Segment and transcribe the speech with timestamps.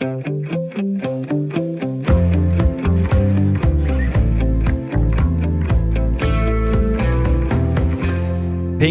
[0.00, 0.08] Pæn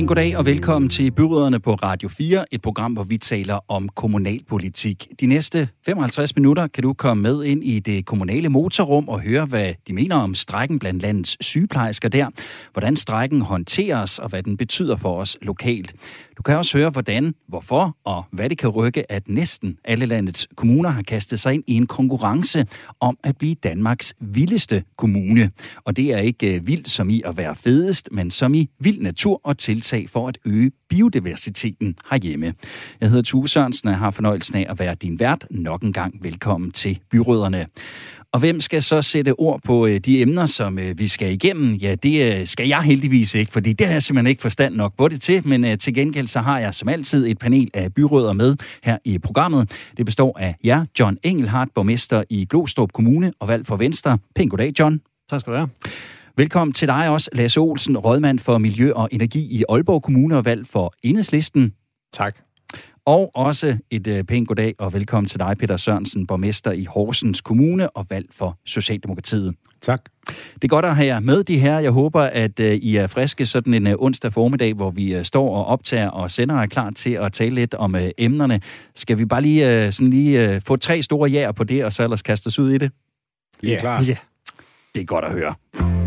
[0.07, 5.07] goddag og velkommen til Byråderne på Radio 4, et program, hvor vi taler om kommunalpolitik.
[5.20, 9.46] De næste 55 minutter kan du komme med ind i det kommunale motorrum og høre,
[9.46, 12.29] hvad de mener om strækken blandt landets sygeplejersker der,
[12.74, 15.96] hvordan strækken håndteres og hvad den betyder for os lokalt.
[16.38, 20.48] Du kan også høre, hvordan, hvorfor og hvad det kan rykke, at næsten alle landets
[20.55, 22.66] kommuner har kastet sig ind i en konkurrence
[22.99, 25.52] om at blive Danmarks vildeste kommune.
[25.85, 29.02] Og det er ikke øh, vildt som i at være fedest, men som i vild
[29.02, 32.53] natur og tiltag for at øge biodiversiteten herhjemme.
[33.02, 35.45] Jeg hedder Tue Sørensen og jeg har fornøjelsen af at være din vært.
[35.52, 37.67] Nok en gang velkommen til Byråderne.
[38.31, 41.73] Og hvem skal så sætte ord på øh, de emner, som øh, vi skal igennem?
[41.73, 44.94] Ja, det øh, skal jeg heldigvis ikke, fordi det har jeg simpelthen ikke forstand nok
[44.98, 45.48] på det til.
[45.48, 49.17] Men til gengæld så har jeg som altid et panel af byråder med her i
[49.17, 49.72] programmet.
[49.98, 54.17] Det består af jer, John Engelhardt, borgmester i Glostrup Kommune og valg for Venstre.
[54.36, 55.02] Pæn goddag, John.
[55.30, 55.69] Tak skal du have.
[56.38, 60.45] Velkommen til dig også, Lasse Olsen, rådmand for Miljø og Energi i Aalborg Kommune og
[60.45, 61.73] valg for Enhedslisten.
[62.14, 62.47] Tak.
[63.08, 67.41] Og også et øh, pænt goddag og velkommen til dig, Peter Sørensen, borgmester i Horsens
[67.41, 69.55] Kommune og valg for Socialdemokratiet.
[69.81, 70.02] Tak.
[70.27, 71.80] Det er godt at have jer med, de her.
[71.80, 75.25] Jeg håber, at øh, I er friske sådan en øh, onsdag formiddag, hvor vi øh,
[75.25, 78.61] står og optager og sender er klar til at tale lidt om øh, emnerne.
[78.95, 81.94] Skal vi bare lige, øh, sådan lige øh, få tre store jæger på det, og
[81.94, 82.91] så ellers kaste os ud i det?
[83.63, 83.80] Er yeah.
[83.80, 84.02] klar.
[84.02, 84.08] Ja.
[84.08, 84.17] Yeah.
[84.95, 86.06] Det er godt at høre.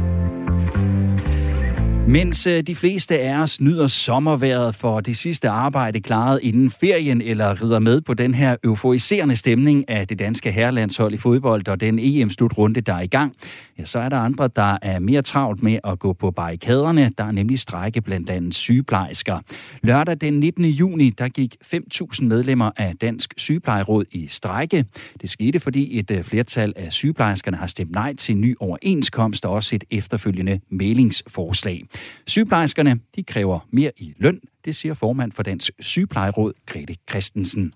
[2.10, 7.22] Mens øh, de fleste af os nyder sommerværet for det sidste arbejde klaret inden ferien,
[7.22, 11.80] eller rider med på den her euforiserende stemning af det danske herrelandshold i fodbold og
[11.80, 13.34] den EM-slutrunde, der er i gang,
[13.78, 17.10] ja, så er der andre, der er mere travlt med at gå på barrikaderne.
[17.18, 19.38] Der er nemlig strække blandt andet sygeplejersker.
[19.82, 20.64] Lørdag den 19.
[20.64, 24.84] juni, der gik 5.000 medlemmer af Dansk Sygeplejeråd i strække.
[25.20, 29.46] Det skete, fordi et øh, flertal af sygeplejerskerne har stemt nej til en ny overenskomst
[29.46, 31.84] og også et efterfølgende mailingsforslag.
[32.26, 37.74] Sygeplejerskerne de kræver mere i løn, det siger formand for Dansk Sygeplejeråd, Grete Christensen.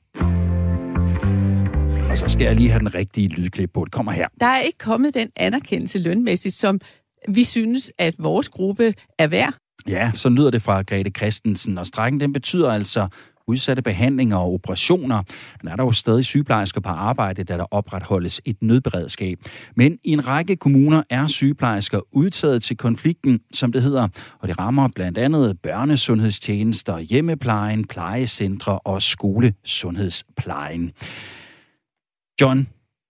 [2.11, 3.85] Og så skal jeg lige have den rigtige lydklip på.
[3.85, 4.29] Det kommer her.
[4.41, 6.81] Der er ikke kommet den anerkendelse lønmæssigt, som
[7.29, 9.55] vi synes, at vores gruppe er værd.
[9.89, 11.79] Ja, så lyder det fra Grete Christensen.
[11.79, 13.09] Og strækken den betyder altså
[13.47, 15.23] udsatte behandlinger og operationer.
[15.63, 19.39] Der er der jo stadig sygeplejersker på arbejde, da der opretholdes et nødberedskab.
[19.77, 24.59] Men i en række kommuner er sygeplejersker udtaget til konflikten, som det hedder, og det
[24.59, 30.93] rammer blandt andet børnesundhedstjenester, hjemmeplejen, plejecentre og skolesundhedsplejen.
[32.41, 32.69] John,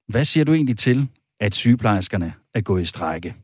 [0.09, 1.09] hvad siger du egentlig til,
[1.41, 3.35] at sygeplejerskerne er gået i strække?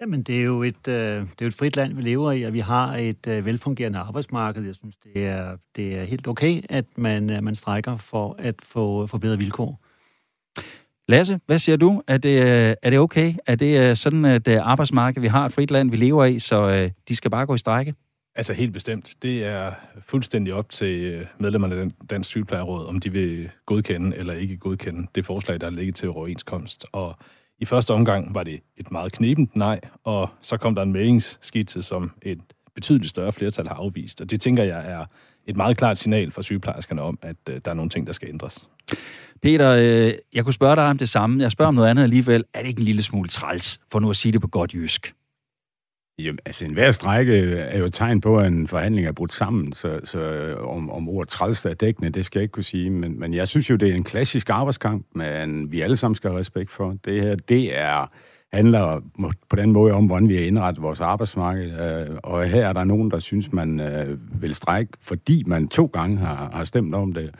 [0.00, 2.42] Jamen, det er, jo et, øh, det er jo et frit land, vi lever i,
[2.42, 4.64] og vi har et øh, velfungerende arbejdsmarked.
[4.64, 8.54] Jeg synes, det er, det er helt okay, at man, at man strækker for at
[8.62, 9.80] få, få bedre vilkår.
[11.08, 12.02] Lasse, hvad siger du?
[12.06, 12.40] Er det,
[12.82, 13.34] er det okay?
[13.46, 16.90] Er det sådan et arbejdsmarked, vi har et frit land, vi lever i, så øh,
[17.08, 17.94] de skal bare gå i strække?
[18.34, 19.14] Altså helt bestemt.
[19.22, 19.72] Det er
[20.06, 25.08] fuldstændig op til øh, medlemmerne af Dansk Sygeplejeråd, om de vil godkende eller ikke godkende
[25.14, 26.86] det forslag, der er ligget til overenskomst.
[26.92, 27.18] Og
[27.60, 31.82] i første omgang var det et meget knebent nej, og så kom der en meldingsskitse,
[31.82, 32.40] som et
[32.74, 34.20] betydeligt større flertal har afvist.
[34.20, 35.04] Og det tænker jeg er
[35.46, 38.28] et meget klart signal fra sygeplejerskerne om, at øh, der er nogle ting, der skal
[38.28, 38.68] ændres.
[39.42, 41.42] Peter, øh, jeg kunne spørge dig om det samme.
[41.42, 42.44] Jeg spørger om noget andet alligevel.
[42.54, 45.14] Er det ikke en lille smule træls, for nu at sige det på godt jysk?
[46.18, 49.12] Jamen, altså en hver strække øh, er jo et tegn på, at en forhandling er
[49.12, 52.52] brudt sammen, så, så øh, om, om ordet træls er dækkende, det skal jeg ikke
[52.52, 55.96] kunne sige, men, men jeg synes jo, det er en klassisk arbejdskamp, men vi alle
[55.96, 56.96] sammen skal have respekt for.
[57.04, 58.10] Det her, det er
[58.52, 59.00] handler
[59.48, 61.80] på den måde om, hvordan vi har indrettet vores arbejdsmarked.
[61.80, 63.80] Øh, og her er der nogen, der synes, man
[64.40, 67.30] vil strække, fordi man to gange har, har stemt om det.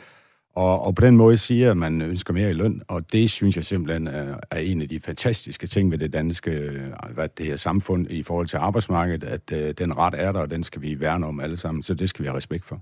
[0.58, 3.56] Og, og på den måde siger, at man ønsker mere i løn, og det synes
[3.56, 6.82] jeg simpelthen er, er en af de fantastiske ting ved det danske øh,
[7.14, 10.50] hvad det her samfund i forhold til arbejdsmarkedet, at uh, den ret er der, og
[10.50, 12.80] den skal vi værne om alle sammen, så det skal vi have respekt for.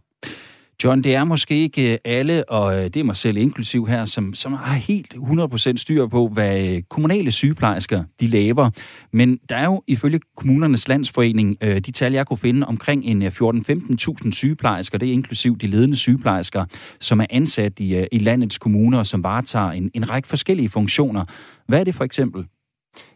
[0.85, 4.05] John, det er måske ikke øh, alle, og øh, det er mig selv inklusiv her,
[4.05, 8.71] som, som har helt 100% styr på, hvad øh, kommunale sygeplejersker de laver.
[9.13, 14.33] Men der er jo ifølge kommunernes landsforening, de tal jeg kunne finde, omkring en 14-15.000
[14.33, 16.65] sygeplejersker, det er inklusiv de ledende sygeplejersker,
[17.01, 21.25] som er ansat i, i landets kommuner, som varetager en, en række forskellige funktioner.
[21.69, 22.47] Hvad er det for eksempel?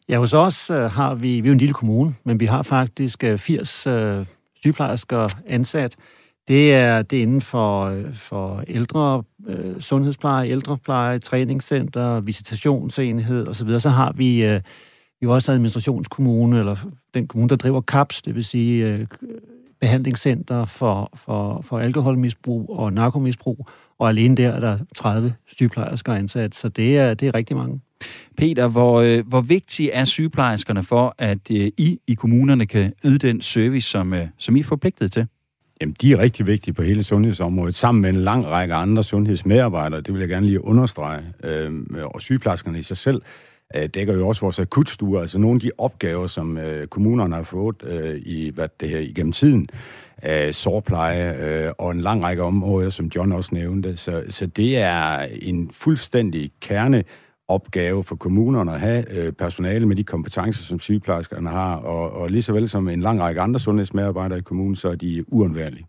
[0.08, 3.24] Ja, hos os har vi, vi er jo en lille kommune, men vi har faktisk
[3.36, 4.26] 80 øh,
[4.62, 5.96] sygeplejersker ansat,
[6.50, 13.78] det er, det er inden for, for ældre øh, sundhedspleje, ældrepleje, træningscenter, visitationsenhed osv.
[13.78, 14.60] Så har vi øh,
[15.22, 16.76] jo også administrationskommune, eller
[17.14, 19.06] den kommune, der driver CAPS, det vil sige øh,
[19.80, 23.68] behandlingscenter for, for, for alkoholmisbrug og narkomisbrug.
[23.98, 27.80] og alene der er der 30 sygeplejersker ansat, så det er, det er rigtig mange.
[28.36, 33.18] Peter, hvor, øh, hvor vigtige er sygeplejerskerne for, at øh, I i kommunerne kan yde
[33.18, 35.26] den service, som, øh, som I er forpligtet til?
[35.80, 40.00] Jamen, de er rigtig vigtige på hele sundhedsområdet, sammen med en lang række andre sundhedsmedarbejdere.
[40.00, 41.22] Det vil jeg gerne lige understrege.
[41.44, 43.22] Øh, og sygeplejerskerne i sig selv
[43.76, 47.42] øh, dækker jo også vores akutstuer, altså nogle af de opgaver, som øh, kommunerne har
[47.42, 49.68] fået øh, i, hvad det her, igennem tiden,
[50.26, 53.96] øh, sårpleje øh, og en lang række områder, som John også nævnte.
[53.96, 57.04] Så, så det er en fuldstændig kerne
[57.50, 62.30] opgave for kommunerne at have øh, personale med de kompetencer, som sygeplejerskerne har, og, og
[62.30, 65.86] lige så vel som en lang række andre sundhedsmedarbejdere i kommunen, så er de uundværlige.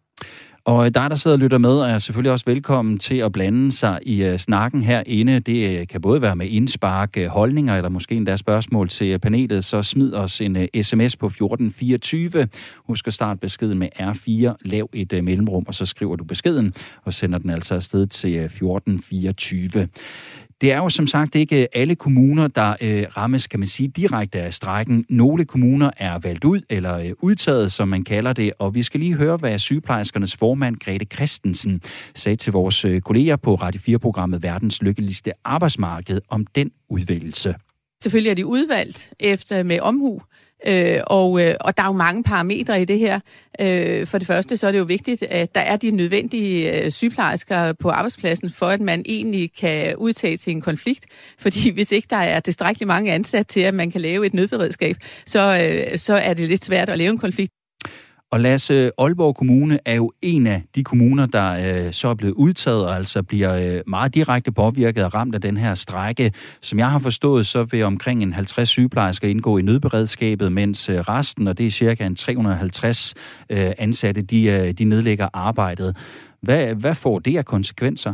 [0.66, 3.72] Og øh, dig, der sidder og lytter med, er selvfølgelig også velkommen til at blande
[3.72, 5.40] sig i uh, snakken herinde.
[5.40, 9.66] Det uh, kan både være med indspark, uh, holdninger eller måske endda spørgsmål til panelet.
[9.66, 12.48] Så smid os en sms på 1424.
[12.88, 14.56] Husk at starte beskeden med R4.
[14.62, 16.74] Lav et mellemrum, og så skriver du beskeden
[17.04, 19.88] og sender den altså afsted til 1424.
[20.62, 24.40] Det er jo som sagt ikke alle kommuner, der øh, rammes, kan man sige, direkte
[24.40, 25.06] af strækken.
[25.10, 29.00] Nogle kommuner er valgt ud, eller øh, udtaget, som man kalder det, og vi skal
[29.00, 31.82] lige høre, hvad sygeplejerskernes formand, Grete Christensen,
[32.16, 37.56] sagde til vores øh, kolleger på Radio 4-programmet Verdens Lykkeligste Arbejdsmarked om den udvælgelse.
[38.04, 40.22] Selvfølgelig er de udvalgt efter med omhu,
[40.68, 43.20] Øh, og, øh, og der er jo mange parametre i det her.
[43.60, 46.92] Øh, for det første så er det jo vigtigt, at der er de nødvendige øh,
[46.92, 51.06] sygeplejersker på arbejdspladsen, for at man egentlig kan udtage til en konflikt.
[51.40, 54.96] Fordi hvis ikke der er tilstrækkeligt mange ansat til, at man kan lave et nødberedskab,
[55.26, 55.40] så,
[55.92, 57.52] øh, så er det lidt svært at lave en konflikt.
[58.32, 62.34] Og Lasse, Aalborg Kommune er jo en af de kommuner, der øh, så er blevet
[62.34, 66.34] udtaget og altså bliver øh, meget direkte påvirket og ramt af den her strække.
[66.62, 71.00] Som jeg har forstået, så vil omkring en 50 sygeplejersker indgå i nødberedskabet, mens øh,
[71.00, 73.14] resten, og det er cirka en 350
[73.50, 75.98] øh, ansatte, de, øh, de nedlægger arbejdet.
[76.42, 78.14] Hvad, hvad får det af konsekvenser?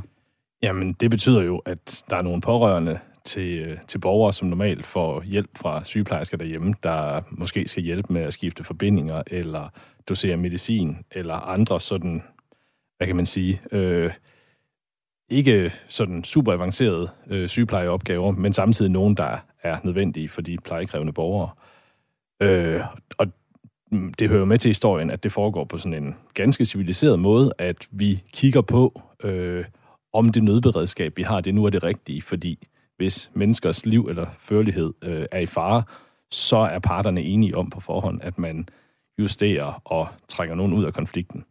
[0.63, 4.85] Jamen, det betyder jo, at der er nogle pårørende, til, øh, til borgere, som normalt
[4.85, 9.69] får hjælp fra sygeplejersker derhjemme, der måske skal hjælpe med at skifte forbindinger, eller
[10.09, 12.23] dosere medicin, eller andre sådan,
[12.97, 14.11] hvad kan man sige, øh,
[15.29, 21.13] ikke sådan super avancerede øh, sygeplejeopgaver, men samtidig nogen, der er nødvendige for de plejekrævende
[21.13, 21.49] borgere.
[22.41, 22.81] Øh,
[23.17, 23.27] og
[24.19, 27.87] det hører med til historien, at det foregår på sådan en ganske civiliseret måde, at
[27.91, 29.65] vi kigger på, øh,
[30.13, 34.27] om det nødberedskab, vi har, det nu er det rigtige, fordi hvis menneskers liv eller
[34.39, 35.83] førlighed øh, er i fare,
[36.31, 38.69] så er parterne enige om på forhånd, at man
[39.19, 41.45] justerer og trækker nogen ud af konflikten.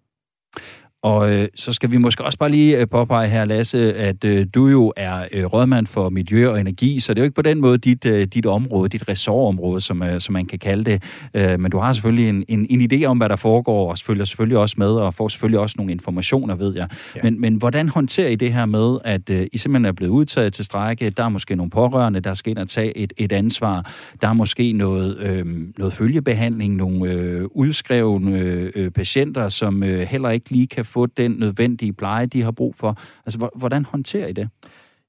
[1.02, 4.46] Og øh, så skal vi måske også bare lige øh, påpege her, Lasse, at øh,
[4.54, 7.42] du jo er øh, rådmand for miljø og energi, så det er jo ikke på
[7.42, 11.02] den måde dit, øh, dit område, dit ressortområde, som, øh, som man kan kalde det.
[11.34, 14.24] Øh, men du har selvfølgelig en, en, en idé om, hvad der foregår, og følger
[14.24, 16.88] selvfølgelig også med, og får selvfølgelig også nogle informationer, ved jeg.
[17.16, 17.20] Ja.
[17.22, 20.52] Men, men hvordan håndterer I det her med, at øh, I simpelthen er blevet udtaget
[20.52, 21.10] til strække?
[21.10, 23.92] Der er måske nogle pårørende, der skal ind og tage et, et ansvar.
[24.20, 25.46] Der er måske noget, øh,
[25.78, 28.38] noget følgebehandling, nogle øh, udskrevne
[28.76, 32.74] øh, patienter, som øh, heller ikke lige kan få den nødvendige pleje, de har brug
[32.74, 32.98] for.
[33.26, 34.48] Altså, hvordan håndterer I det?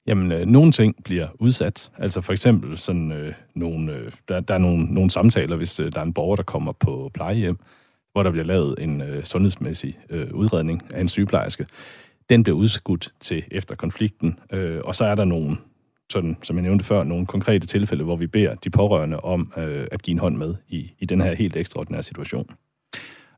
[0.07, 1.91] Jamen, øh, nogle ting bliver udsat.
[1.97, 5.91] Altså for eksempel sådan øh, nogle, øh, der, der er nogle, nogle samtaler, hvis øh,
[5.91, 7.57] der er en borger, der kommer på plejehjem,
[8.11, 11.65] hvor der bliver lavet en øh, sundhedsmæssig øh, udredning af en sygeplejerske.
[12.29, 15.57] Den bliver udskudt til efter konflikten, øh, og så er der nogle,
[16.11, 19.87] sådan, som jeg nævnte før, nogle konkrete tilfælde, hvor vi beder de pårørende om øh,
[19.91, 22.49] at give en hånd med i, i den her helt ekstraordinære situation.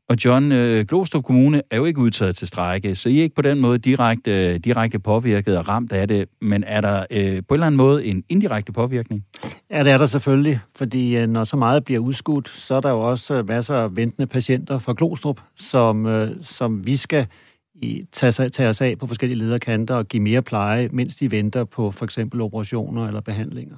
[0.09, 3.35] Og John, øh, Glostrup Kommune er jo ikke udtaget til strække, så I er ikke
[3.35, 7.53] på den måde direkte, direkte påvirket og ramt af det, men er der øh, på
[7.53, 9.25] en eller anden måde en indirekte påvirkning?
[9.71, 12.89] Ja, det er der selvfølgelig, fordi øh, når så meget bliver udskudt, så er der
[12.89, 17.27] jo også øh, masser af ventende patienter fra Glostrup, som, øh, som vi skal
[17.75, 21.63] i, tage, tage os af på forskellige lederkanter og give mere pleje, mens de venter
[21.63, 23.77] på for eksempel operationer eller behandlinger.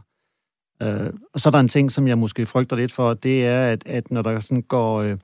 [0.81, 3.65] Øh, og så er der en ting, som jeg måske frygter lidt for, det er,
[3.65, 5.01] at, at når der sådan går...
[5.01, 5.17] Øh,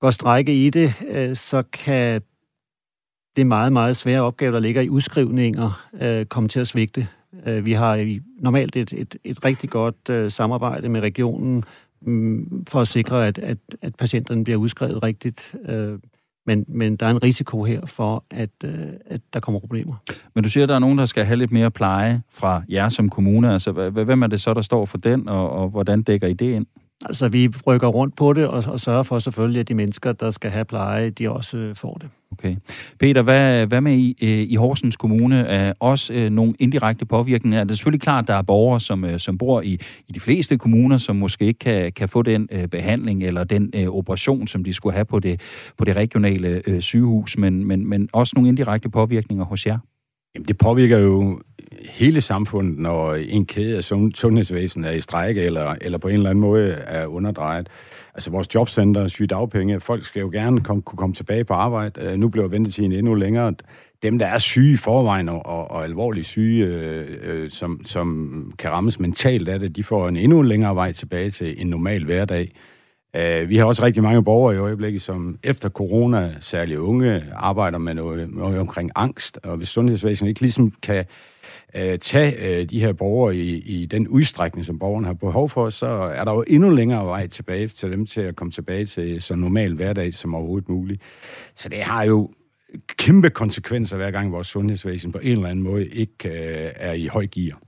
[0.00, 2.22] går strække i det, øh, så kan
[3.36, 7.08] det meget, meget svære opgave, der ligger i udskrivninger, øh, komme til at svigte.
[7.46, 11.64] Øh, vi har normalt et, et, et rigtig godt øh, samarbejde med regionen
[12.02, 15.54] mm, for at sikre, at, at, at patienterne bliver udskrevet rigtigt.
[15.68, 15.98] Øh,
[16.46, 19.94] men, men der er en risiko her for, at, øh, at der kommer problemer.
[20.34, 22.88] Men du siger, at der er nogen, der skal have lidt mere pleje fra jer
[22.88, 23.52] som kommune.
[23.52, 26.54] Altså, hvem er det så, der står for den, og, og hvordan dækker I det
[26.54, 26.66] ind?
[27.04, 30.30] Altså, vi rykker rundt på det og, og sørger for selvfølgelig, at de mennesker, der
[30.30, 32.08] skal have pleje, de også øh, får det.
[32.32, 32.56] Okay.
[32.98, 35.36] Peter, hvad, hvad med i, øh, i Horsens Kommune?
[35.36, 37.64] Er også øh, nogle indirekte påvirkninger?
[37.64, 39.78] Det er selvfølgelig klart, at der er borgere, som, øh, som bor i,
[40.08, 43.70] i de fleste kommuner, som måske ikke kan, kan få den øh, behandling eller den
[43.74, 45.40] øh, operation, som de skulle have på det,
[45.78, 49.78] på det regionale øh, sygehus, men, men, men også nogle indirekte påvirkninger hos jer?
[50.34, 51.40] Jamen, det påvirker jo
[51.88, 53.84] hele samfundet, når en kæde af
[54.14, 57.68] sundhedsvæsen er i strække eller, eller på en eller anden måde er underdrejet.
[58.14, 62.00] Altså vores jobcenter, sygedagpenge, folk skal jo gerne kom, kunne komme tilbage på arbejde.
[62.00, 63.54] Øh, nu bliver ventetiden endnu længere.
[64.02, 68.52] Dem, der er syge i forvejen og, og, og alvorligt syge, øh, øh, som, som
[68.58, 72.04] kan rammes mentalt af det, de får en endnu længere vej tilbage til en normal
[72.04, 72.52] hverdag.
[73.18, 77.78] Uh, vi har også rigtig mange borgere i øjeblikket, som efter corona, særligt unge, arbejder
[77.78, 81.04] med noget, noget omkring angst, og hvis sundhedsvæsenet ikke ligesom kan
[81.74, 85.70] uh, tage uh, de her borgere i, i den udstrækning, som borgerne har behov for,
[85.70, 89.22] så er der jo endnu længere vej tilbage til dem til at komme tilbage til
[89.22, 91.02] så normal hverdag som overhovedet muligt.
[91.56, 92.30] Så det har jo
[92.98, 96.30] kæmpe konsekvenser, hver gang vores sundhedsvæsen på en eller anden måde ikke uh,
[96.76, 97.60] er i høj gear.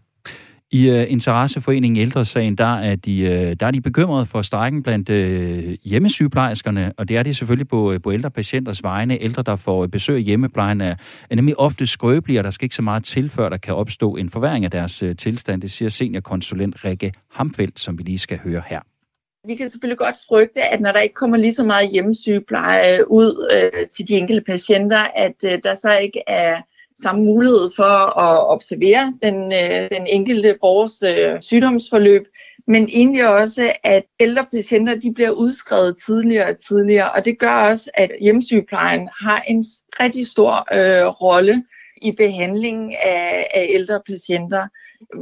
[0.74, 5.10] I uh, Interesseforeningen Ældresagen, der er, de, uh, der er de bekymrede for strækken blandt
[5.10, 9.22] uh, hjemmesygeplejerskerne, og det er de selvfølgelig på, på ældre patienters vegne.
[9.22, 10.94] Ældre, der får besøg i hjemmeplejen, er,
[11.30, 14.16] er nemlig ofte skrøbelige, og der skal ikke så meget til, før der kan opstå
[14.16, 15.62] en forværing af deres uh, tilstand.
[15.62, 18.80] Det siger seniorkonsulent Rikke Hamfeldt, som vi lige skal høre her.
[19.46, 23.48] Vi kan selvfølgelig godt frygte, at når der ikke kommer lige så meget hjemmesygepleje ud
[23.52, 26.62] øh, til de enkelte patienter, at øh, der så ikke er
[27.02, 32.26] samme mulighed for at observere den, øh, den enkelte borgers øh, sygdomsforløb,
[32.66, 37.54] men egentlig også, at ældre patienter de bliver udskrevet tidligere og tidligere, og det gør
[37.54, 39.64] også, at hjemmesygeplejen har en
[40.00, 41.64] rigtig stor øh, rolle
[42.02, 44.68] i behandlingen af, af ældre patienter.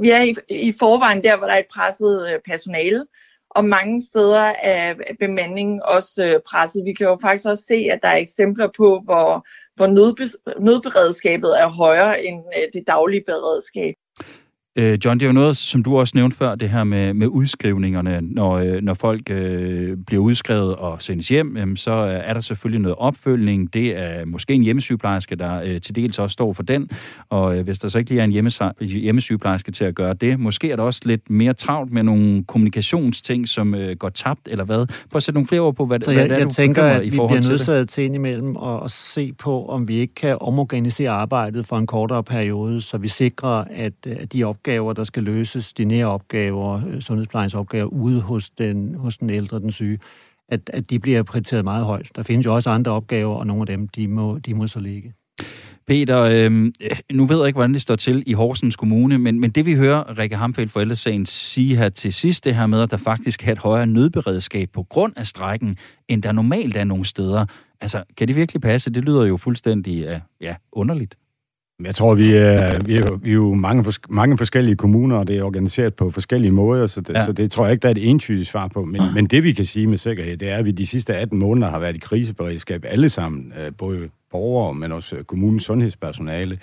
[0.01, 3.07] Vi er i, i forvejen der, hvor der er et presset øh, personale,
[3.51, 6.85] og mange steder er bemandingen også øh, presset.
[6.85, 9.87] Vi kan jo faktisk også se, at der er eksempler på, hvor, hvor
[10.61, 13.95] nødberedskabet er højere end øh, det daglige beredskab.
[14.77, 17.27] Øh, John, det er jo noget, som du også nævnte før, det her med, med
[17.27, 18.21] udskrivningerne.
[18.21, 22.81] Når, øh, når folk øh, bliver udskrevet og sendes hjem, jamen, så er der selvfølgelig
[22.81, 23.75] noget opfølgning.
[23.75, 26.89] Det er måske en hjemmesygeplejerske, der øh, til dels også står for den.
[27.29, 30.41] Og øh, hvis der så ikke lige er en hjemmes- hjemmesygeplejerske til at gøre det,
[30.41, 34.65] måske er der også lidt mere travlt med nogle kommunikationsting, som øh, går tabt, eller
[34.65, 34.87] hvad?
[34.87, 36.53] Prøv at sætte nogle flere ord på, hvad, så hvad jeg, det er, jeg du
[36.53, 39.89] tænker, at i vi forhold bliver til nødt til indimellem og, og se på, om
[39.89, 44.45] vi ikke kan omorganisere arbejdet for en kortere periode, så vi sikrer, at, at de
[44.45, 49.17] opgaver, opgaver, der skal løses, de nære opgaver, øh, sundhedsplejens opgaver ude hos den, hos
[49.17, 49.99] den ældre, den syge,
[50.49, 52.11] at, at de bliver prioriteret meget højt.
[52.17, 54.81] Der findes jo også andre opgaver, og nogle af dem, de må, de må så
[54.81, 55.13] ligge.
[55.87, 59.41] Peter, øhm, øh, nu ved jeg ikke, hvordan det står til i Horsens Kommune, men,
[59.41, 62.83] men det vi hører Rikke Hamfeldt for ældresagen sige her til sidst, det her med,
[62.83, 65.77] at der faktisk er et højere nødberedskab på grund af strækken,
[66.09, 67.47] end der normalt er nogle steder.
[67.81, 68.91] Altså, kan det virkelig passe?
[68.91, 71.17] Det lyder jo fuldstændig øh, ja, underligt.
[71.85, 75.39] Jeg tror, vi er, vi er, vi er jo mange, mange forskellige kommuner, og det
[75.39, 77.25] er organiseret på forskellige måder, så det, ja.
[77.25, 78.85] så det tror jeg ikke, der er et entydigt svar på.
[78.85, 81.39] Men, men det, vi kan sige med sikkerhed, det er, at vi de sidste 18
[81.39, 86.59] måneder har været i kriseberedskab alle sammen, øh, både borgere, men også kommunens sundhedspersonale.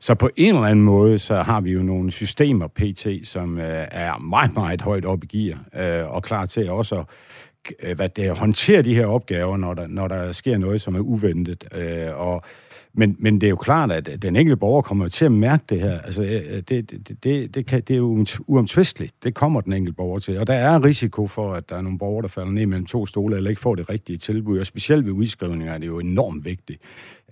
[0.00, 3.86] Så på en eller anden måde, så har vi jo nogle systemer, PT, som øh,
[3.90, 5.58] er meget, meget højt op i gear,
[6.00, 10.08] øh, og klar til også at hvad det, håndtere de her opgaver, når der, når
[10.08, 11.64] der sker noget, som er uventet.
[12.14, 12.42] og
[12.98, 15.80] men, men det er jo klart, at den enkelte borger kommer til at mærke det
[15.80, 16.00] her.
[16.00, 19.14] Altså, øh, øh, det, det, det, det, kan, det er jo uomtvisteligt.
[19.24, 20.38] Det kommer den enkelte borger til.
[20.38, 23.06] Og der er risiko for, at der er nogle borgere, der falder ned mellem to
[23.06, 24.58] stole, eller ikke får det rigtige tilbud.
[24.58, 26.82] Og specielt ved udskrivninger er det jo enormt vigtigt.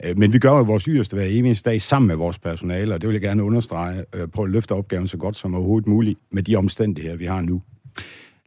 [0.05, 3.01] Øh, men vi gør jo vores yderste hver eneste dag sammen med vores personale, og
[3.01, 4.05] det vil jeg gerne understrege
[4.35, 7.63] på at løfte opgaven så godt som overhovedet muligt med de omstændigheder, vi har nu.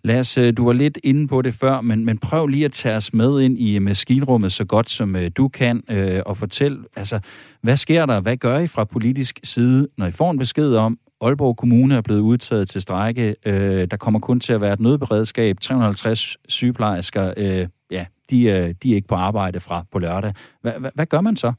[0.04, 2.72] Lad os, øh, du var lidt inde på det før, men, men prøv lige at
[2.72, 6.38] tage os med ind i øh, maskinrummet så godt som øh, du kan, øh, og
[6.38, 7.20] fortæl, altså,
[7.62, 8.20] hvad sker der?
[8.20, 12.02] Hvad gør I fra politisk side, når I får en besked om, Aalborg Kommune er
[12.02, 17.34] blevet udtaget til strække, øh, der kommer kun til at være et nødberedskab, 350 sygeplejersker,
[17.38, 20.34] øh, ja, de, øh, de er ikke på arbejde fra på lørdag.
[20.62, 21.54] Hva, hva, hvad gør man så?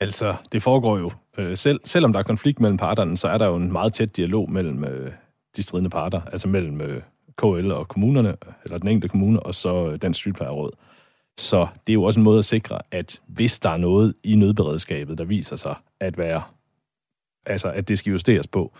[0.00, 1.10] Altså, det foregår jo.
[1.38, 4.16] Øh, selv, selvom der er konflikt mellem parterne, så er der jo en meget tæt
[4.16, 5.12] dialog mellem øh,
[5.56, 7.02] de stridende parter, altså mellem øh,
[7.38, 10.70] KL og kommunerne, eller den enkelte kommune, og så øh, Dansk Sygeplejeråd.
[11.38, 14.36] Så det er jo også en måde at sikre, at hvis der er noget i
[14.36, 16.42] nødberedskabet, der viser sig at være,
[17.46, 18.72] altså at det skal justeres på,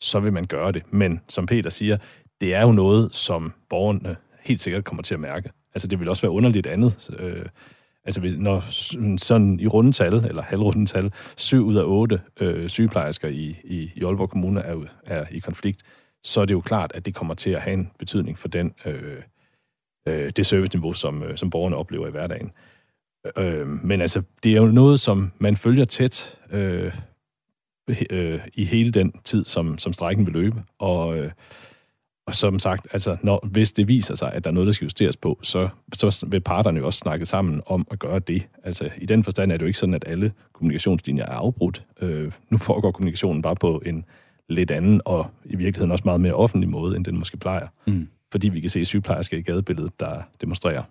[0.00, 0.92] så vil man gøre det.
[0.92, 1.96] Men som Peter siger,
[2.40, 5.50] det er jo noget, som borgerne helt sikkert kommer til at mærke.
[5.74, 7.10] Altså det vil også være underligt andet.
[7.18, 7.46] Øh,
[8.04, 8.60] altså når
[9.18, 14.30] sådan i rundetal, eller halvrundetal, syv ud af otte øh, sygeplejersker i, i, i Aalborg
[14.30, 14.76] Kommune er,
[15.06, 15.82] er i konflikt,
[16.24, 18.74] så er det jo klart, at det kommer til at have en betydning for den,
[18.86, 19.22] øh,
[20.08, 22.52] øh, det serviceniveau, som, øh, som borgerne oplever i hverdagen.
[23.36, 26.92] Øh, men altså, det er jo noget, som man følger tæt øh,
[28.10, 30.62] øh, i hele den tid, som, som strækken vil løbe.
[30.78, 31.30] Og, øh,
[32.26, 34.84] og som sagt, altså, når, hvis det viser sig, at der er noget, der skal
[34.84, 38.48] justeres på, så, så vil parterne jo også snakke sammen om at gøre det.
[38.64, 41.84] Altså, i den forstand er det jo ikke sådan, at alle kommunikationslinjer er afbrudt.
[42.00, 44.04] Øh, nu foregår kommunikationen bare på en
[44.48, 47.66] lidt anden, og i virkeligheden også meget mere offentlig måde, end den måske plejer.
[47.86, 48.08] Mm.
[48.32, 50.82] Fordi vi kan se sygeplejersker i gadebilledet, der demonstrerer.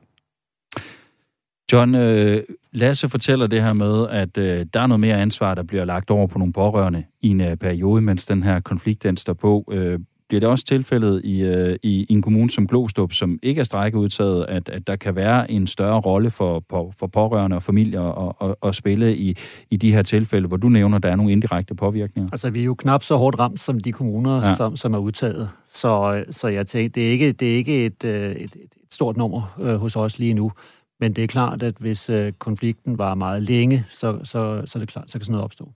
[1.71, 5.63] John, øh, Lasse fortæller det her med, at øh, der er noget mere ansvar, der
[5.63, 9.17] bliver lagt over på nogle pårørende i en øh, periode, mens den her konflikt den
[9.17, 9.69] står på.
[9.71, 9.99] Øh,
[10.31, 13.63] bliver det også tilfældet i, øh, i, i en kommune som Glostrup, som ikke er
[13.63, 18.01] strækkeudtaget, at, at der kan være en større rolle for, for, for pårørende og familier
[18.01, 19.37] at, at, at spille i,
[19.69, 22.29] i de her tilfælde, hvor du nævner, at der er nogle indirekte påvirkninger?
[22.31, 24.55] Altså, vi er jo knap så hårdt ramt som de kommuner, ja.
[24.55, 25.49] som, som er udtaget.
[25.73, 29.17] Så, så jeg tænker, det er ikke, det er ikke et, øh, et, et stort
[29.17, 30.51] nummer øh, hos os lige nu.
[30.99, 34.79] Men det er klart, at hvis øh, konflikten var meget længe, så, så, så er
[34.79, 35.71] det klart, så kan sådan noget opstå.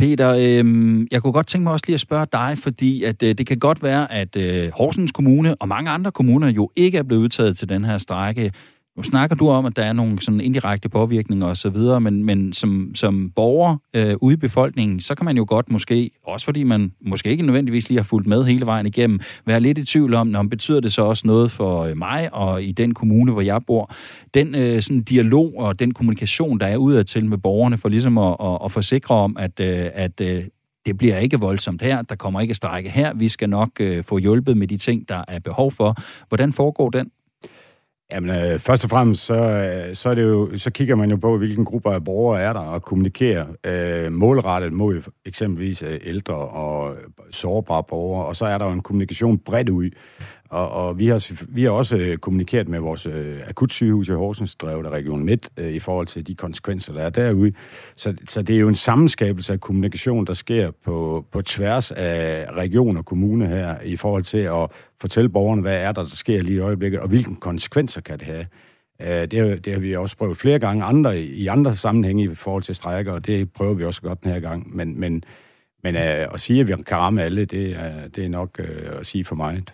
[0.00, 3.34] Peter, øh, jeg kunne godt tænke mig også lige at spørge dig, fordi at øh,
[3.38, 7.02] det kan godt være, at øh, Horsens Kommune og mange andre kommuner jo ikke er
[7.02, 8.52] blevet udtaget til den her strække.
[9.00, 12.94] Nu snakker du om, at der er nogle sådan indirekte påvirkninger osv., men, men som,
[12.94, 16.92] som borger øh, ude i befolkningen, så kan man jo godt måske, også fordi man
[17.00, 20.34] måske ikke nødvendigvis lige har fulgt med hele vejen igennem, være lidt i tvivl om,
[20.34, 23.60] om betyder det så også noget for øh, mig og i den kommune, hvor jeg
[23.66, 23.94] bor.
[24.34, 28.36] Den øh, sådan dialog og den kommunikation, der er udadtil med borgerne, for ligesom at,
[28.40, 30.44] at, at forsikre om, at, øh, at øh,
[30.86, 34.18] det bliver ikke voldsomt her, der kommer ikke strække her, vi skal nok øh, få
[34.18, 35.96] hjulpet med de ting, der er behov for.
[36.28, 37.10] Hvordan foregår den?
[38.12, 41.16] Jamen, øh, først og fremmest, så, øh, så, er det jo, så kigger man jo
[41.16, 46.34] på, hvilken grupper af borgere er der, og kommunikerer øh, målrettet mod eksempelvis øh, ældre
[46.34, 46.98] og øh,
[47.30, 49.90] sårbare borgere, og så er der jo en kommunikation bredt ud.
[50.50, 54.56] Og, og vi, har, vi har også øh, kommunikeret med vores øh, akutsygehus i Horsens,
[54.56, 57.52] drevet af Region Midt, øh, i forhold til de konsekvenser, der er derude.
[57.96, 62.46] Så, så det er jo en sammenskabelse af kommunikation, der sker på, på tværs af
[62.52, 66.42] region og kommune her, i forhold til at fortælle borgerne, hvad er der, der sker
[66.42, 68.46] lige i øjeblikket, og hvilke konsekvenser kan det have.
[69.02, 72.62] Øh, det, det har vi også prøvet flere gange andre, i andre sammenhænge i forhold
[72.62, 74.76] til strækker, og det prøver vi også godt den her gang.
[74.76, 75.24] Men, men,
[75.82, 78.98] men øh, at sige, at vi kan ramme alle, det er, det er nok øh,
[79.00, 79.72] at sige for meget.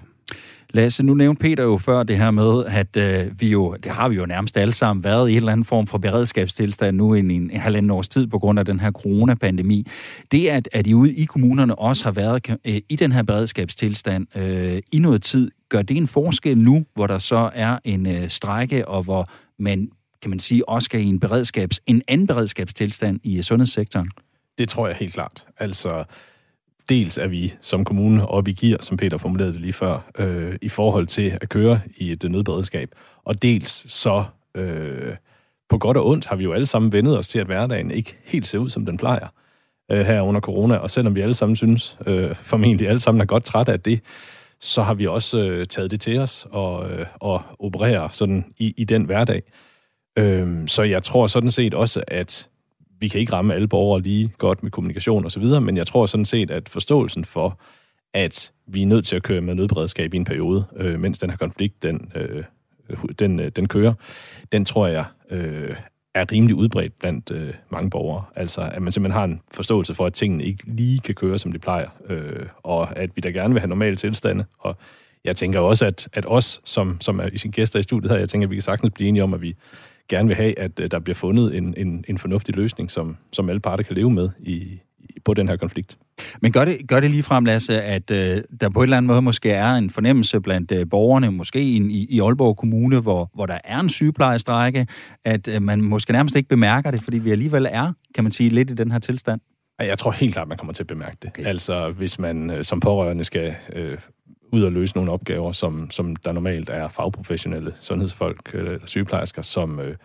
[0.70, 4.08] Lasse, nu nævnte Peter jo før det her med, at øh, vi jo, det har
[4.08, 7.18] vi jo nærmest alle sammen været i en eller anden form for beredskabstilstand nu i
[7.18, 9.86] en, en, en halvanden års tid på grund af den her coronapandemi.
[10.32, 14.36] Det, at, at I ude i kommunerne også har været øh, i den her beredskabstilstand
[14.36, 18.28] øh, i noget tid, gør det en forskel nu, hvor der så er en øh,
[18.28, 19.88] strække, og hvor man,
[20.22, 24.10] kan man sige, også skal i en, beredskabs, en anden beredskabstilstand i sundhedssektoren?
[24.58, 25.44] Det tror jeg helt klart.
[25.58, 26.04] Altså,
[26.88, 30.56] dels er vi som kommune oppe i gear, som Peter formulerede det lige før, øh,
[30.62, 32.90] i forhold til at køre i et nødberedskab.
[33.24, 35.16] Og dels så, øh,
[35.68, 38.18] på godt og ondt, har vi jo alle sammen vendet os til, at hverdagen ikke
[38.24, 39.26] helt ser ud, som den plejer
[39.90, 40.76] øh, her under corona.
[40.76, 44.00] Og selvom vi alle sammen synes, øh, formentlig alle sammen er godt trætte af det,
[44.60, 48.74] så har vi også øh, taget det til os og, øh, og opererer sådan i,
[48.76, 49.42] i den hverdag.
[50.18, 52.48] Øh, så jeg tror sådan set også, at
[53.00, 55.86] vi kan ikke ramme alle borgere lige godt med kommunikation og så videre, men jeg
[55.86, 57.60] tror sådan set, at forståelsen for,
[58.14, 61.30] at vi er nødt til at køre med nødberedskab i en periode, øh, mens den
[61.30, 62.44] her konflikt, den, øh,
[63.18, 63.92] den, øh, den kører,
[64.52, 65.76] den tror jeg øh,
[66.14, 68.24] er rimelig udbredt blandt øh, mange borgere.
[68.36, 71.52] Altså, at man simpelthen har en forståelse for, at tingene ikke lige kan køre, som
[71.52, 74.76] de plejer, øh, og at vi da gerne vil have normale tilstande, og
[75.24, 78.18] jeg tænker også, at, at os, som, som er i sin gæster i studiet her,
[78.18, 79.56] jeg tænker, at vi kan sagtens blive enige om, at vi
[80.08, 83.48] gerne vil have, at øh, der bliver fundet en, en, en fornuftig løsning, som, som
[83.48, 84.80] alle parter kan leve med i,
[85.24, 85.98] på den her konflikt.
[86.40, 89.06] Men gør det, gør det lige frem, Lasse, at øh, der på en eller anden
[89.06, 93.46] måde måske er en fornemmelse blandt øh, borgerne, måske i, i Aalborg Kommune, hvor, hvor
[93.46, 94.86] der er en sygeplejestrække,
[95.24, 98.50] at øh, man måske nærmest ikke bemærker det, fordi vi alligevel er, kan man sige,
[98.50, 99.40] lidt i den her tilstand?
[99.78, 101.30] Jeg tror helt klart, man kommer til at bemærke det.
[101.30, 101.44] Okay.
[101.44, 103.98] Altså, hvis man øh, som pårørende skal øh,
[104.52, 109.42] ud og løse nogle opgaver, som, som der normalt er fagprofessionelle sundhedsfolk øh, eller sygeplejersker,
[109.42, 109.96] som, øh,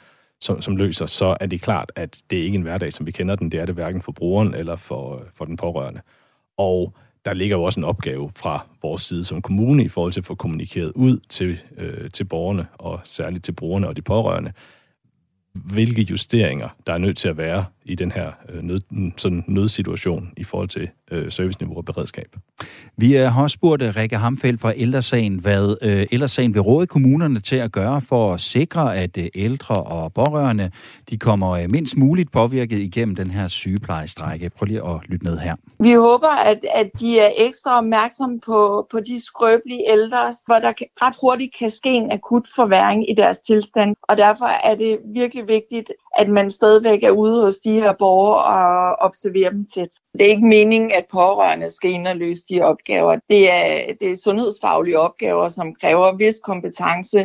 [0.42, 3.12] som, som løser, så er det klart, at det er ikke en hverdag, som vi
[3.12, 3.52] kender den.
[3.52, 6.02] Det er det hverken for brugeren eller for, øh, for den pårørende.
[6.58, 6.94] Og
[7.26, 10.26] der ligger jo også en opgave fra vores side som kommune i forhold til at
[10.26, 14.52] få kommunikeret ud til, øh, til borgerne, og særligt til brugerne og de pårørende,
[15.54, 18.80] hvilke justeringer, der er nødt til at være i den her øh, nød,
[19.18, 22.36] sådan nødsituation i forhold til øh, serviceniveau og beredskab.
[22.98, 27.40] Vi har også spurgt øh, Rikke Hamfeldt fra Ældresagen, hvad øh, Ældresagen vil råde kommunerne
[27.40, 30.72] til at gøre for at sikre, at øh, ældre og pårørende
[31.10, 34.50] de kommer øh, mindst muligt påvirket igennem den her sygeplejestrække.
[34.50, 35.56] Prøv lige at lytte med her.
[35.80, 40.74] Vi håber, at, at de er ekstra opmærksomme på, på de skrøbelige ældre, hvor der
[41.02, 43.96] ret hurtigt kan ske en akut forværing i deres tilstand.
[44.02, 47.94] Og derfor er det virkelig vigtigt, at man stadigvæk er ude hos de de her
[48.00, 49.90] borgere og observere dem tæt.
[50.14, 53.16] Det er ikke meningen, at pårørende skal ind og løse de opgaver.
[53.30, 57.20] Det er, det er sundhedsfaglige opgaver, som kræver vis kompetence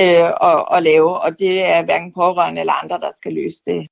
[0.00, 3.86] øh, at, at lave, og det er hverken pårørende eller andre, der skal løse det.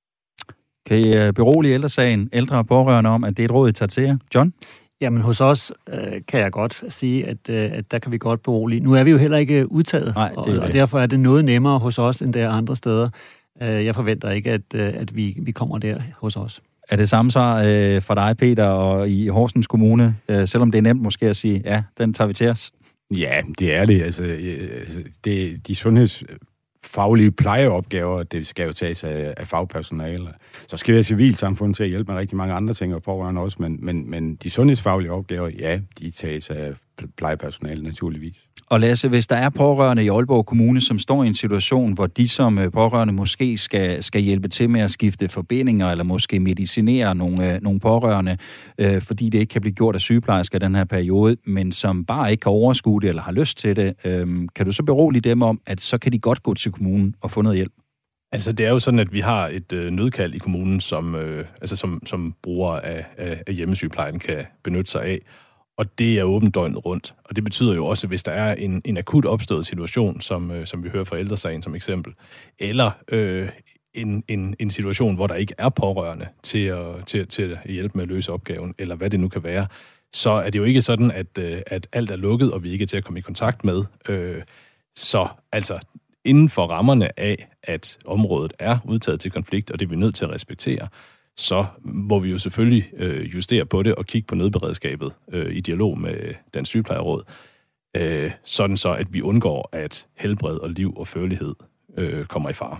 [0.87, 3.73] Kan I øh, berolige ældresagen, ældre og pårørende om, at det er et råd, I
[3.73, 4.16] tager til jer?
[4.35, 4.53] John?
[5.01, 8.42] Jamen hos os øh, kan jeg godt sige, at, øh, at der kan vi godt
[8.42, 8.81] berolige.
[8.81, 10.61] Nu er vi jo heller ikke udtaget, Nej, det og, det.
[10.61, 13.09] og derfor er det noget nemmere hos os, end det er andre steder.
[13.62, 16.62] Øh, jeg forventer ikke, at, øh, at vi, vi kommer der hos os.
[16.88, 20.79] Er det samme så øh, for dig, Peter, og i Horsens Kommune, øh, selvom det
[20.79, 22.73] er nemt måske at sige, ja, den tager vi til os?
[23.11, 24.03] Ja, det er det.
[24.03, 30.29] Altså, øh, altså det, de sundhedsfaglige plejeopgaver, det skal jo tages af, af fagpersonale.
[30.69, 33.40] Så skal vi have civilsamfund til at hjælpe med rigtig mange andre ting, og pårørende
[33.40, 36.73] også, men, men, men de sundhedsfaglige opgaver, ja, de tages af
[37.16, 38.46] plejepersonale naturligvis.
[38.70, 42.07] Og Lasse, hvis der er pårørende i Aalborg Kommune, som står i en situation, hvor
[42.07, 46.40] de som øh, pårørende måske skal, skal hjælpe til med at skifte forbindinger, eller måske
[46.40, 48.38] medicinere nogle, øh, nogle pårørende,
[48.79, 52.05] øh, fordi det ikke kan blive gjort af sygeplejersker i den her periode, men som
[52.05, 55.22] bare ikke kan overskue det, eller har lyst til det, øh, kan du så berolige
[55.22, 57.72] dem om, at så kan de godt gå til kommunen og få noget hjælp?
[58.33, 61.44] Altså, det er jo sådan, at vi har et øh, nødkald i kommunen, som, øh,
[61.61, 65.20] altså, som, som brugere af, af, af hjemmesygeplejen kan benytte sig af.
[65.77, 67.15] Og det er åbent døgnet rundt.
[67.25, 70.51] Og det betyder jo også, at hvis der er en, en akut opstået situation, som,
[70.51, 72.12] øh, som vi hører fra ældresagen som eksempel,
[72.59, 73.49] eller øh,
[73.95, 77.99] en, en, en situation, hvor der ikke er pårørende til at, til, til at hjælpe
[77.99, 79.67] med at løse opgaven, eller hvad det nu kan være,
[80.12, 82.83] så er det jo ikke sådan, at, øh, at alt er lukket, og vi ikke
[82.83, 83.85] er til at komme i kontakt med.
[84.09, 84.43] Øh,
[84.97, 85.79] så altså,
[86.25, 90.15] inden for rammerne af, at området er udtaget til konflikt, og det er vi nødt
[90.15, 90.89] til at respektere,
[91.37, 95.61] så må vi jo selvfølgelig øh, justere på det og kigge på nødberedskabet øh, i
[95.61, 97.22] dialog med Dansk Sygeplejeråd,
[97.96, 101.55] øh, sådan så, at vi undgår, at helbred og liv og førlighed
[101.96, 102.79] øh, kommer i fare.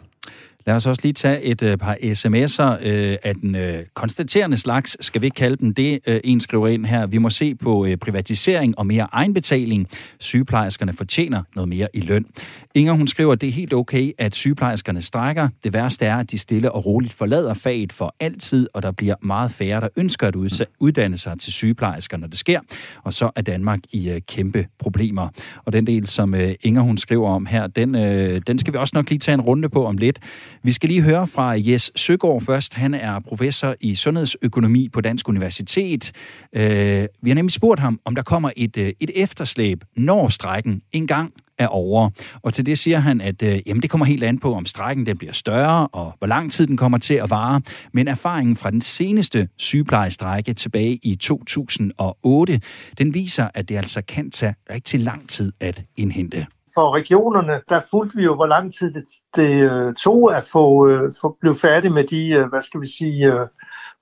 [0.67, 5.07] Lad os også lige tage et øh, par sms'er øh, af den øh, konstaterende slags,
[5.07, 7.07] skal vi ikke kalde den det, øh, en skriver ind her.
[7.07, 9.89] Vi må se på øh, privatisering og mere egenbetaling.
[10.19, 12.27] Sygeplejerskerne fortjener noget mere i løn.
[12.75, 15.49] Inger, hun skriver, at det er helt okay, at sygeplejerskerne strækker.
[15.65, 19.15] Det værste er, at de stille og roligt forlader faget for altid, og der bliver
[19.23, 20.37] meget færre, der ønsker at
[20.81, 22.61] uddanne sig til sygeplejersker, når det sker.
[23.03, 25.29] Og så er Danmark i øh, kæmpe problemer.
[25.65, 28.79] Og den del, som øh, Inger hun skriver om her, den, øh, den skal vi
[28.79, 30.19] også nok lige tage en runde på om lidt.
[30.67, 32.75] Vi skal lige høre fra Jes Søgaard først.
[32.75, 36.13] Han er professor i sundhedsøkonomi på Dansk Universitet.
[36.53, 40.83] Øh, vi har nemlig spurgt ham, om der kommer et, øh, et efterslæb, når strækken
[40.93, 42.11] engang er over.
[42.43, 45.07] Og til det siger han, at øh, jamen, det kommer helt an på, om strækken
[45.07, 47.61] den bliver større, og hvor lang tid den kommer til at vare.
[47.93, 52.61] Men erfaringen fra den seneste sygeplejestrække tilbage i 2008,
[52.99, 57.81] den viser, at det altså kan tage rigtig lang tid at indhente for regionerne, der
[57.91, 59.05] fulgte vi jo, hvor lang tid det,
[59.37, 62.87] det øh, tog at få, øh, få blive færdig med de, øh, hvad skal vi
[62.87, 63.47] sige, øh,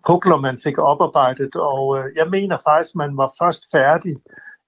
[0.07, 1.57] pukler, man fik oparbejdet.
[1.57, 4.17] Og øh, jeg mener faktisk, man var først færdig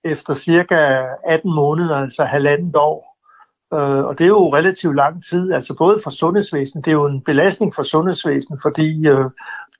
[0.04, 0.78] efter cirka
[1.24, 3.15] 18 måneder, altså halvandet år.
[3.74, 7.06] Øh, og det er jo relativt lang tid, altså både for sundhedsvæsenet, det er jo
[7.06, 9.24] en belastning for sundhedsvæsenet, fordi øh,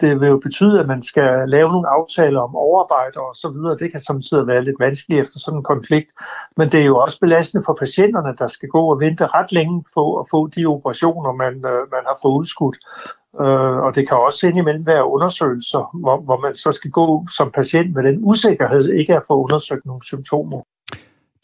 [0.01, 3.77] det vil jo betyde, at man skal lave nogle aftaler om overarbejde og så videre.
[3.77, 6.12] Det kan samtidig være lidt vanskeligt efter sådan en konflikt,
[6.57, 9.85] men det er jo også belastende for patienterne, der skal gå og vente ret længe
[9.94, 12.79] på at få de operationer, man, øh, man har fået udskudt.
[13.40, 17.51] Øh, og det kan også indimellem være undersøgelser, hvor, hvor man så skal gå som
[17.51, 20.61] patient med den usikkerhed, ikke at få undersøgt nogle symptomer.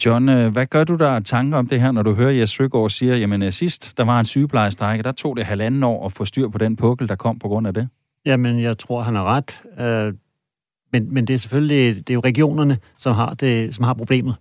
[0.06, 2.90] John, øh, hvad gør du der tanker om det her, når du hører Jes Søgaard
[2.90, 6.24] sige, jamen øh, sidst der var en sygeplejestrække, der tog det halvanden år at få
[6.24, 7.88] styr på den pukkel, der kom på grund af det?
[8.26, 9.60] Jamen, jeg tror, han har ret.
[9.80, 10.14] Øh,
[10.92, 14.34] men, men det er selvfølgelig det er jo regionerne, som har, det, som har problemet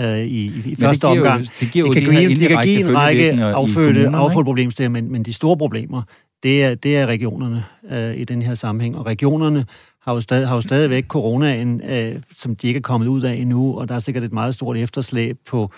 [0.00, 1.40] øh, i, i, i første omgang.
[1.40, 5.02] Jo, det, giver det, kan de give, de kan give en række affødte, affødte problemstillinger,
[5.02, 6.02] men, men de store problemer,
[6.42, 8.96] det er, det er regionerne øh, i den her sammenhæng.
[8.96, 9.64] Og regionerne
[10.06, 13.34] har jo, stadig, har jo stadigvæk coronaen, øh, som de ikke er kommet ud af
[13.34, 15.70] endnu, og der er sikkert et meget stort efterslæb på,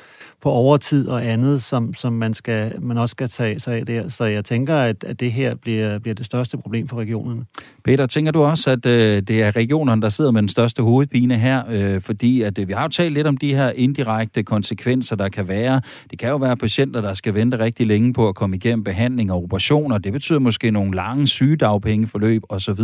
[0.43, 4.09] på overtid og andet, som, som man, skal, man også skal tage sig af der.
[4.09, 7.45] Så jeg tænker, at, at det her bliver, bliver det største problem for regionerne.
[7.85, 11.38] Peter, tænker du også, at øh, det er regionerne, der sidder med den største hovedpine
[11.38, 11.62] her?
[11.71, 15.29] Øh, fordi at, øh, vi har jo talt lidt om de her indirekte konsekvenser, der
[15.29, 15.81] kan være.
[16.11, 19.33] Det kan jo være patienter, der skal vente rigtig længe på at komme igennem behandling
[19.33, 19.99] og operationer.
[19.99, 22.81] Det betyder måske nogle lange sygedagpengeforløb osv.,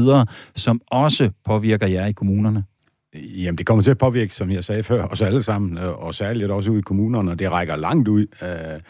[0.57, 2.65] som også påvirker jer i kommunerne.
[3.15, 6.15] Jamen, det kommer til at påvirke, som jeg sagde før, os alle sammen, øh, og
[6.15, 8.27] særligt også ude i kommunerne, og det rækker langt ud.
[8.43, 8.81] Øh,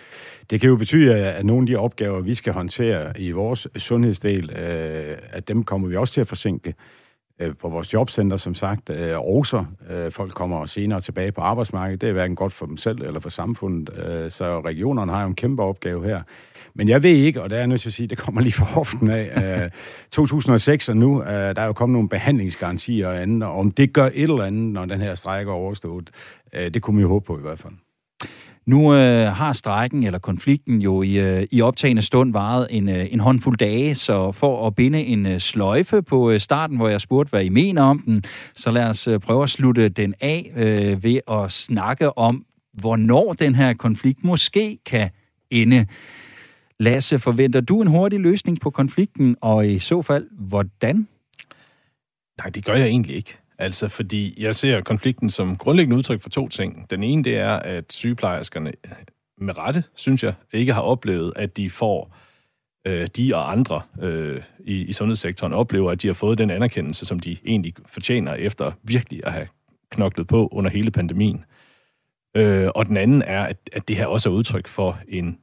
[0.50, 4.50] det kan jo betyde, at nogle af de opgaver, vi skal håndtere i vores sundhedsdel,
[4.50, 6.74] øh, at dem kommer vi også til at forsinke
[7.40, 9.64] øh, på vores jobcenter, som sagt, øh, også.
[9.90, 12.00] Øh, folk kommer senere tilbage på arbejdsmarkedet.
[12.00, 13.90] Det er hverken godt for dem selv eller for samfundet.
[14.06, 16.22] Øh, så regionerne har jo en kæmpe opgave her.
[16.74, 18.52] Men jeg ved ikke, og der er jeg nødt til at sige, det kommer lige
[18.52, 19.70] fra hoften af, øh,
[20.10, 23.92] 2006 og nu, øh, der er jo kommet nogle behandlingsgarantier og andet, og om det
[23.92, 26.10] gør et eller andet, når den her strejke er overstået,
[26.52, 27.72] øh, det kunne vi jo håbe på i hvert fald.
[28.66, 33.06] Nu øh, har strækken eller konflikten jo i, øh, i optagende stund varet en, øh,
[33.10, 37.00] en håndfuld dage, så for at binde en øh, sløjfe på øh, starten, hvor jeg
[37.00, 38.22] spurgte, hvad I mener om den,
[38.54, 43.32] så lad os øh, prøve at slutte den af øh, ved at snakke om, hvornår
[43.32, 45.10] den her konflikt måske kan
[45.50, 45.86] ende.
[46.80, 51.08] Lasse, forventer du en hurtig løsning på konflikten, og i så fald, hvordan?
[52.38, 53.38] Nej, det gør jeg egentlig ikke.
[53.58, 56.90] Altså, fordi jeg ser konflikten som grundlæggende udtryk for to ting.
[56.90, 58.92] Den ene, det er, at sygeplejerskerne øh,
[59.38, 62.16] med rette, synes jeg, ikke har oplevet, at de får,
[62.86, 67.06] øh, de og andre øh, i, i sundhedssektoren oplever, at de har fået den anerkendelse,
[67.06, 69.48] som de egentlig fortjener efter virkelig at have
[69.90, 71.44] knoklet på under hele pandemien.
[72.36, 75.38] Øh, og den anden er, at, at det her også er udtryk for en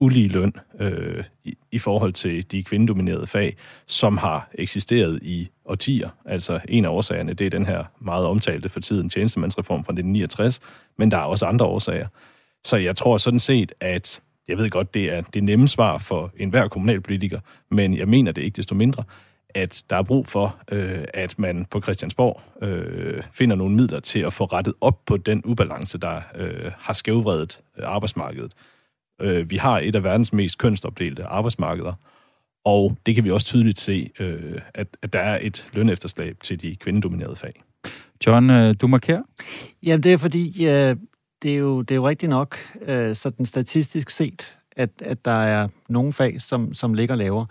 [0.00, 3.56] ulige løn øh, i, i forhold til de kvindedominerede fag,
[3.86, 6.10] som har eksisteret i årtier.
[6.24, 10.60] Altså en af årsagerne, det er den her meget omtalte for tiden tjenestemandsreform fra 1969,
[10.98, 12.06] men der er også andre årsager.
[12.64, 16.32] Så jeg tror sådan set, at jeg ved godt, det er det nemme svar for
[16.36, 19.04] enhver kommunalpolitiker, men jeg mener det ikke desto mindre,
[19.54, 24.18] at der er brug for, øh, at man på Christiansborg øh, finder nogle midler til
[24.18, 28.52] at få rettet op på den ubalance, der øh, har skævvredet øh, arbejdsmarkedet.
[29.20, 31.92] Øh, vi har et af verdens mest kønsopdelte arbejdsmarkeder,
[32.64, 36.62] og det kan vi også tydeligt se, øh, at, at der er et lønefterslæb til
[36.62, 37.62] de kvindedominerede fag.
[38.26, 39.22] John, øh, du markerer?
[39.82, 40.96] Jamen, det er fordi, øh,
[41.42, 45.42] det, er jo, det er jo rigtigt nok, øh, sådan statistisk set, at, at der
[45.42, 47.46] er nogle fag, som, som ligger lavere.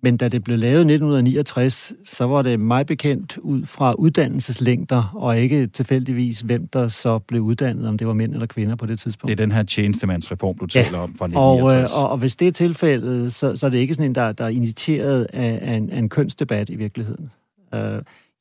[0.00, 5.12] Men da det blev lavet i 1969, så var det meget bekendt ud fra uddannelseslængder,
[5.14, 8.86] og ikke tilfældigvis, hvem der så blev uddannet, om det var mænd eller kvinder på
[8.86, 9.28] det tidspunkt.
[9.28, 11.02] Det er den her tjenestemandsreform, du taler ja.
[11.02, 11.92] om fra 1969.
[11.92, 14.14] Og, øh, og, og hvis det er tilfældet, så, så er det ikke sådan en,
[14.14, 17.30] der, der er initieret af, af, en, af en kønsdebat i virkeligheden.
[17.72, 17.80] Uh,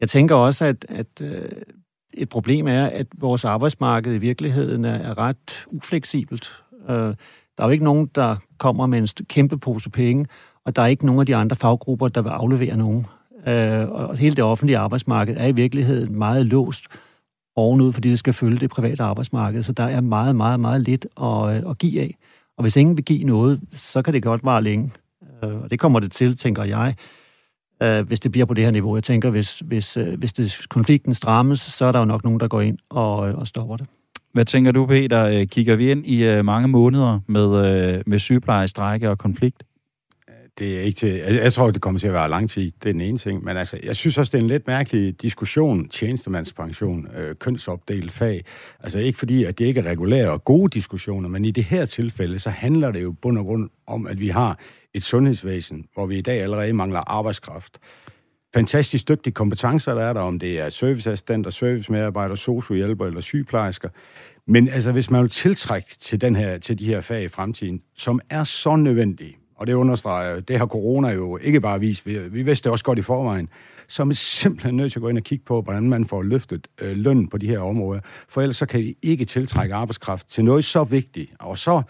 [0.01, 1.27] jeg tænker også, at, at uh,
[2.13, 6.51] et problem er, at vores arbejdsmarked i virkeligheden er, er ret ufleksibelt.
[6.87, 10.25] Der er jo ikke nogen, der kommer med en kæmpe pose penge
[10.67, 13.05] og der er ikke nogen af de andre faggrupper, der vil aflevere nogen.
[13.47, 16.85] Øh, og hele det offentlige arbejdsmarked er i virkeligheden meget låst
[17.55, 21.07] ovenud, fordi det skal følge det private arbejdsmarked, så der er meget, meget, meget lidt
[21.21, 22.17] at, øh, at give af.
[22.57, 24.91] Og hvis ingen vil give noget, så kan det godt vare længe.
[25.43, 26.95] Øh, og det kommer det til, tænker jeg,
[27.83, 28.95] øh, hvis det bliver på det her niveau.
[28.95, 32.39] Jeg tænker, hvis, hvis, øh, hvis det, konflikten strammes, så er der jo nok nogen,
[32.39, 33.87] der går ind og, øh, og stopper det.
[34.33, 35.45] Hvad tænker du, Peter?
[35.45, 39.63] Kigger vi ind i mange måneder med, med sygeplejestrække og konflikt?
[40.57, 41.09] Det er ikke til...
[41.09, 42.71] Jeg, tror, det kommer til at være lang tid.
[42.83, 43.43] Det er den ene ting.
[43.43, 48.45] Men altså, jeg synes også, det er en lidt mærkelig diskussion, tjenestemandspension, øh, kønsopdelt fag.
[48.79, 51.85] Altså ikke fordi, at det ikke er regulære og gode diskussioner, men i det her
[51.85, 54.59] tilfælde, så handler det jo bund og grund om, at vi har
[54.93, 57.79] et sundhedsvæsen, hvor vi i dag allerede mangler arbejdskraft.
[58.53, 63.89] Fantastisk dygtige kompetencer, der er der, om det er serviceassistenter, servicemedarbejdere, sociohjælper eller sygeplejersker.
[64.47, 67.81] Men altså, hvis man vil tiltrække til, den her, til de her fag i fremtiden,
[67.95, 72.19] som er så nødvendige, og det understreger, det har corona jo ikke bare vist, vi,
[72.19, 73.49] vi vidste det også godt i forvejen,
[73.87, 76.21] så er man simpelthen nødt til at gå ind og kigge på, hvordan man får
[76.21, 78.01] løftet øh, løn på de her områder.
[78.29, 81.81] For ellers så kan vi ikke tiltrække arbejdskraft til noget så vigtigt og så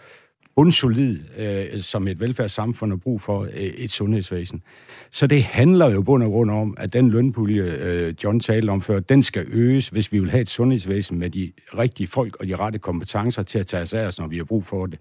[0.56, 4.62] bundsolid, øh, som et velfærdssamfund har brug for øh, et sundhedsvæsen.
[5.10, 8.82] Så det handler jo bund og grund om, at den lønpulje, øh, John talte om
[8.82, 12.46] før, den skal øges, hvis vi vil have et sundhedsvæsen med de rigtige folk og
[12.46, 14.98] de rette kompetencer til at tage os af os, når vi har brug for det.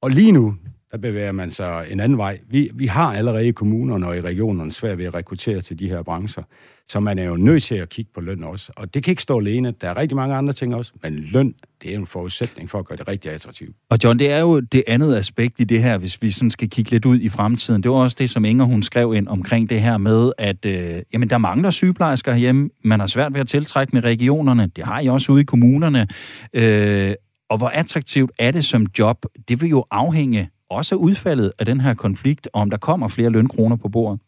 [0.00, 0.54] Og lige nu,
[0.92, 2.38] der bevæger man sig en anden vej.
[2.50, 5.88] Vi, vi har allerede i kommunerne og i regionerne svært ved at rekruttere til de
[5.88, 6.42] her brancher,
[6.88, 8.72] så man er jo nødt til at kigge på løn også.
[8.76, 9.74] Og det kan ikke stå alene.
[9.80, 12.84] Der er rigtig mange andre ting også, men løn, det er en forudsætning for at
[12.84, 13.76] gøre det rigtig attraktivt.
[13.90, 16.70] Og John, det er jo det andet aspekt i det her, hvis vi sådan skal
[16.70, 17.82] kigge lidt ud i fremtiden.
[17.82, 21.02] Det var også det, som Inger hun skrev ind omkring det her med, at øh,
[21.12, 22.70] jamen, der mangler sygeplejersker herhjemme.
[22.84, 24.70] Man har svært ved at tiltrække med regionerne.
[24.76, 26.06] Det har I også ude i kommunerne.
[26.54, 27.14] Øh,
[27.50, 29.26] og hvor attraktivt er det som job?
[29.48, 33.30] Det vil jo afhænge også udfaldet af den her konflikt, og om der kommer flere
[33.30, 34.20] lønkroner på bordet?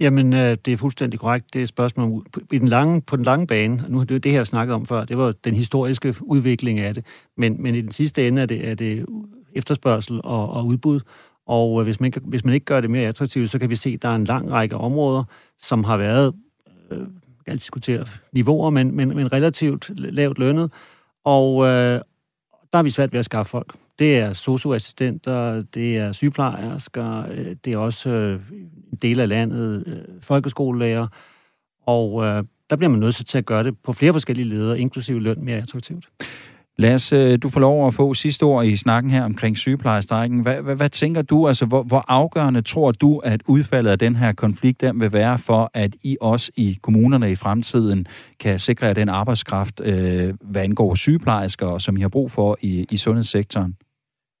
[0.00, 1.54] Jamen, øh, det er fuldstændig korrekt.
[1.54, 3.84] Det er et spørgsmål i den lange, på den lange bane.
[3.88, 5.04] Nu har det, det her snakket om før.
[5.04, 7.06] Det var den historiske udvikling af det.
[7.36, 9.06] Men, men i den sidste ende er det, er det
[9.52, 11.00] efterspørgsel og, og udbud.
[11.46, 13.90] Og øh, hvis man, hvis man ikke gør det mere attraktivt, så kan vi se,
[13.90, 15.24] at der er en lang række områder,
[15.62, 16.34] som har været,
[16.90, 17.06] øh, jeg
[17.46, 20.72] kan diskutere niveauer, men, men, men relativt lavt lønnet.
[21.24, 22.00] Og øh,
[22.72, 23.74] der har vi svært ved at skaffe folk.
[23.98, 28.40] Det er socioassistenter, det er sygeplejersker, øh, det er også øh,
[28.92, 31.06] en del af landet, øh, folkeskolelærer.
[31.86, 35.20] Og øh, der bliver man nødt til at gøre det på flere forskellige ledere, inklusive
[35.20, 36.08] løn, mere attraktivt.
[36.80, 40.40] Lad os, øh, du får lov at få sidste ord i snakken her omkring sygeplejestrækken.
[40.40, 44.16] Hvad, hvad, hvad tænker du, altså hvor, hvor afgørende tror du, at udfaldet af den
[44.16, 48.06] her konflikt den vil være for, at I også i kommunerne i fremtiden
[48.40, 52.86] kan sikre jer den arbejdskraft, øh, hvad angår sygeplejersker, som I har brug for i,
[52.90, 53.76] i sundhedssektoren?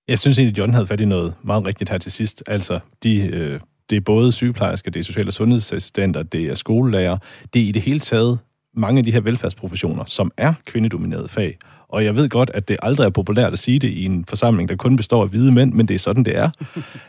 [0.08, 2.42] Jeg synes egentlig, John havde fat i noget meget rigtigt her til sidst.
[2.46, 7.18] Altså, de, øh, det er både sygeplejersker, det er social- og sundhedsassistenter, det er skolelærer.
[7.54, 8.38] Det er i det hele taget
[8.74, 11.58] mange af de her velfærdsprofessioner, som er kvindedominerede fag.
[11.88, 14.68] Og jeg ved godt, at det aldrig er populært at sige det i en forsamling,
[14.68, 16.50] der kun består af hvide mænd, men det er sådan, det er.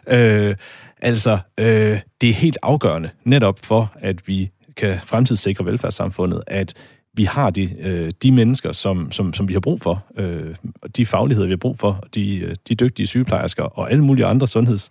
[0.17, 0.55] øh,
[1.01, 6.73] altså, øh, det er helt afgørende netop for, at vi kan fremtidssikre velfærdssamfundet, at
[7.13, 10.55] vi har de, øh, de mennesker, som, som, som vi har brug for, øh,
[10.97, 14.47] de fagligheder, vi har brug for, de, øh, de dygtige sygeplejersker og alle mulige andre
[14.47, 14.89] sundheds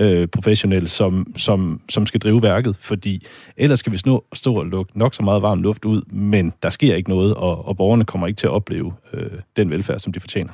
[0.00, 4.66] øh, professionelle, som, som, som skal drive værket, fordi ellers skal vi snå, stå og
[4.66, 8.04] lukke nok så meget varm luft ud, men der sker ikke noget, og, og borgerne
[8.04, 10.52] kommer ikke til at opleve øh, den velfærd, som de fortjener.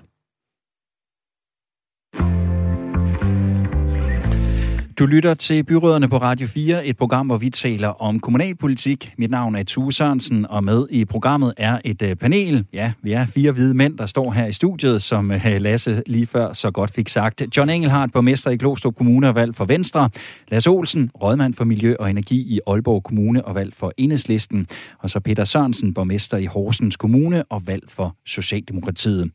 [4.98, 9.12] Du lytter til Byråderne på Radio 4, et program, hvor vi taler om kommunalpolitik.
[9.18, 12.66] Mit navn er Tue Sørensen, og med i programmet er et øh, panel.
[12.72, 16.26] Ja, vi er fire hvide mænd, der står her i studiet, som øh, Lasse lige
[16.26, 17.42] før så godt fik sagt.
[17.56, 20.10] John Engelhardt, borgmester i Glostrup Kommune og valgt for Venstre.
[20.48, 24.66] Lasse Olsen, rådmand for Miljø og Energi i Aalborg Kommune og valgt for Enhedslisten.
[24.98, 29.30] Og så Peter Sørensen, borgmester i Horsens Kommune og valgt for Socialdemokratiet.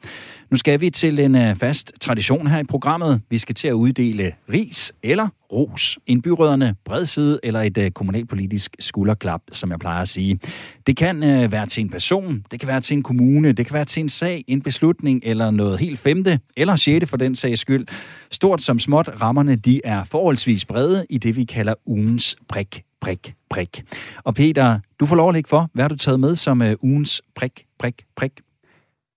[0.52, 3.22] Nu skal vi til en øh, fast tradition her i programmet.
[3.30, 6.00] Vi skal til at uddele ris eller ros.
[6.06, 10.40] En byrødderne bred side eller et øh, kommunalpolitisk skulderklap, som jeg plejer at sige.
[10.88, 13.74] Det kan øh, være til en person, det kan være til en kommune, det kan
[13.74, 17.62] være til en sag, en beslutning eller noget helt femte, eller sjette for den sags
[17.62, 17.88] skyld.
[18.32, 23.34] Stort som småt, rammerne de er forholdsvis brede i det, vi kalder ugens prik, prik,
[23.50, 23.84] prik.
[24.24, 25.70] Og Peter, du får lov at lægge for.
[25.74, 28.32] Hvad har du taget med som øh, ugens prik, prik, prik?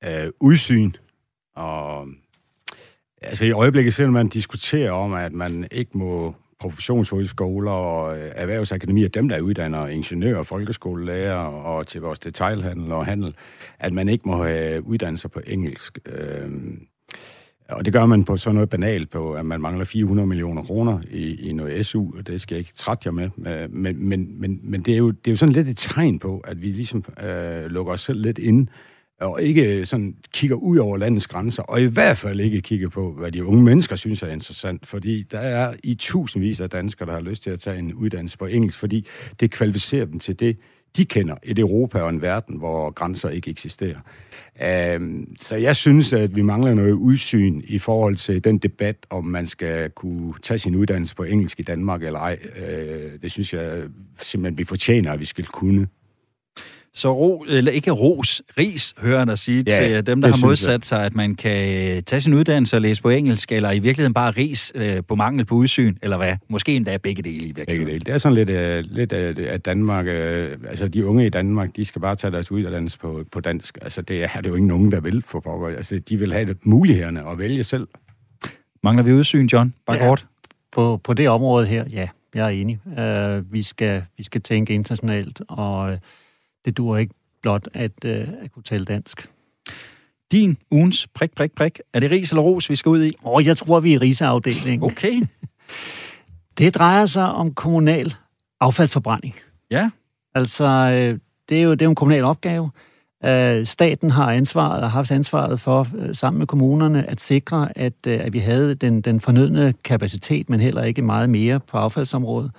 [0.07, 0.93] Uh, udsyn
[1.57, 2.09] og
[3.27, 9.09] altså i øjeblikket selvom man diskuterer om, at man ikke må professionshøjskoler og øh, erhvervsakademier,
[9.09, 13.35] dem der uddanner ingeniører, folkeskolelærer og til vores detailhandel og handel,
[13.79, 15.99] at man ikke må øh, have uddannelser på engelsk.
[16.07, 16.87] Øhm,
[17.69, 21.01] og det gør man på sådan noget banalt på, at man mangler 400 millioner kroner
[21.11, 23.31] i, i noget SU, og det skal jeg ikke trætte jer med.
[23.47, 26.19] Øh, men, men, men, men det, er jo, det er jo sådan lidt et tegn
[26.19, 28.69] på, at vi ligesom øh, lukker os selv lidt ind
[29.21, 32.89] og ikke øh, sådan kigger ud over landets grænser, og i hvert fald ikke kigger
[32.89, 37.07] på, hvad de unge mennesker synes er interessant, fordi der er i tusindvis af danskere,
[37.07, 39.07] der har lyst til at tage en uddannelse på engelsk, fordi
[39.41, 40.57] det kvalificerer dem til det,
[40.97, 43.99] de kender et Europa og en verden, hvor grænser ikke eksisterer.
[44.63, 49.25] Øhm, så jeg synes, at vi mangler noget udsyn i forhold til den debat, om
[49.25, 52.39] man skal kunne tage sin uddannelse på engelsk i Danmark eller ej.
[52.57, 53.83] Øh, det synes jeg
[54.19, 55.87] simpelthen, vi fortjener, at vi skal kunne.
[56.97, 60.47] Så ro, eller ikke ros, ris, hører han at sige ja, til dem, der har
[60.47, 60.83] modsat jeg.
[60.83, 64.31] sig, at man kan tage sin uddannelse og læse på engelsk, eller i virkeligheden bare
[64.31, 66.37] ris øh, på mangel på udsyn, eller hvad?
[66.49, 67.87] Måske endda begge dele i virkeligheden.
[67.87, 68.05] Begge dele.
[68.05, 71.77] Det er sådan lidt, uh, lidt uh, at Danmark, uh, altså de unge i Danmark,
[71.77, 73.79] de skal bare tage deres uddannelse på, på dansk.
[73.83, 75.69] Altså det er, det er jo ingen unge, der vil for pokker.
[75.69, 77.89] Altså de vil have mulighederne at vælge selv.
[78.83, 79.75] Mangler vi udsyn, John?
[79.87, 80.03] Bare ja.
[80.03, 80.27] kort.
[80.73, 82.79] På, på det område her, ja, jeg er enig.
[82.87, 85.99] Uh, vi, skal, vi skal tænke internationalt, og
[86.67, 89.29] det dur ikke blot at, øh, at kunne tale dansk.
[90.33, 91.81] Din ugens prik, prik, prik.
[91.93, 93.13] Er det ris eller ros, vi skal ud i?
[93.25, 94.83] Åh, oh, jeg tror, vi er riseafdelingen.
[94.83, 95.13] Okay.
[96.59, 98.15] det drejer sig om kommunal
[98.61, 99.35] affaldsforbrænding.
[99.71, 99.91] Ja.
[100.35, 102.71] Altså, øh, det er jo det er jo en kommunal opgave.
[103.25, 107.79] Øh, staten har ansvaret og har haft ansvaret for, øh, sammen med kommunerne, at sikre,
[107.79, 112.51] at, at vi havde den, den fornødne kapacitet, men heller ikke meget mere på affaldsområdet.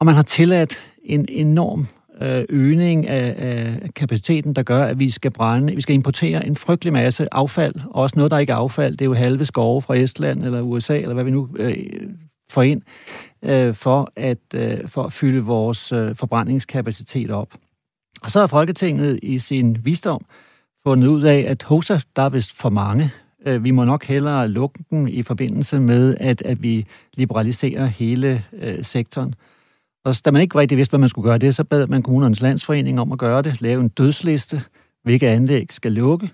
[0.00, 1.86] Og man har tilladt en enorm Øh,
[2.22, 6.56] Øh, øgning af, af kapaciteten, der gør, at vi skal brænde, vi skal importere en
[6.56, 9.96] frygtelig masse affald, også noget, der ikke er affald, det er jo halve skove fra
[9.96, 11.76] Estland eller USA, eller hvad vi nu øh,
[12.50, 12.82] får ind,
[13.42, 17.54] øh, for, at, øh, for at fylde vores øh, forbrændingskapacitet op.
[18.22, 20.24] Og så har Folketinget i sin visdom
[20.86, 23.10] fundet ud af, at hosa, der er vist for mange.
[23.46, 28.44] Øh, vi må nok hellere lukke den i forbindelse med, at, at vi liberaliserer hele
[28.52, 29.34] øh, sektoren.
[30.04, 32.40] Og da man ikke rigtig vidste, hvad man skulle gøre det, så bad man kommunernes
[32.40, 34.62] landsforening om at gøre det, lave en dødsliste,
[35.02, 36.30] hvilke anlæg skal lukke.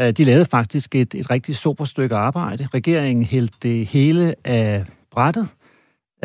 [0.00, 2.68] Øh, de lavede faktisk et, et rigtig super stykke arbejde.
[2.74, 5.48] Regeringen hældte det hele af brættet.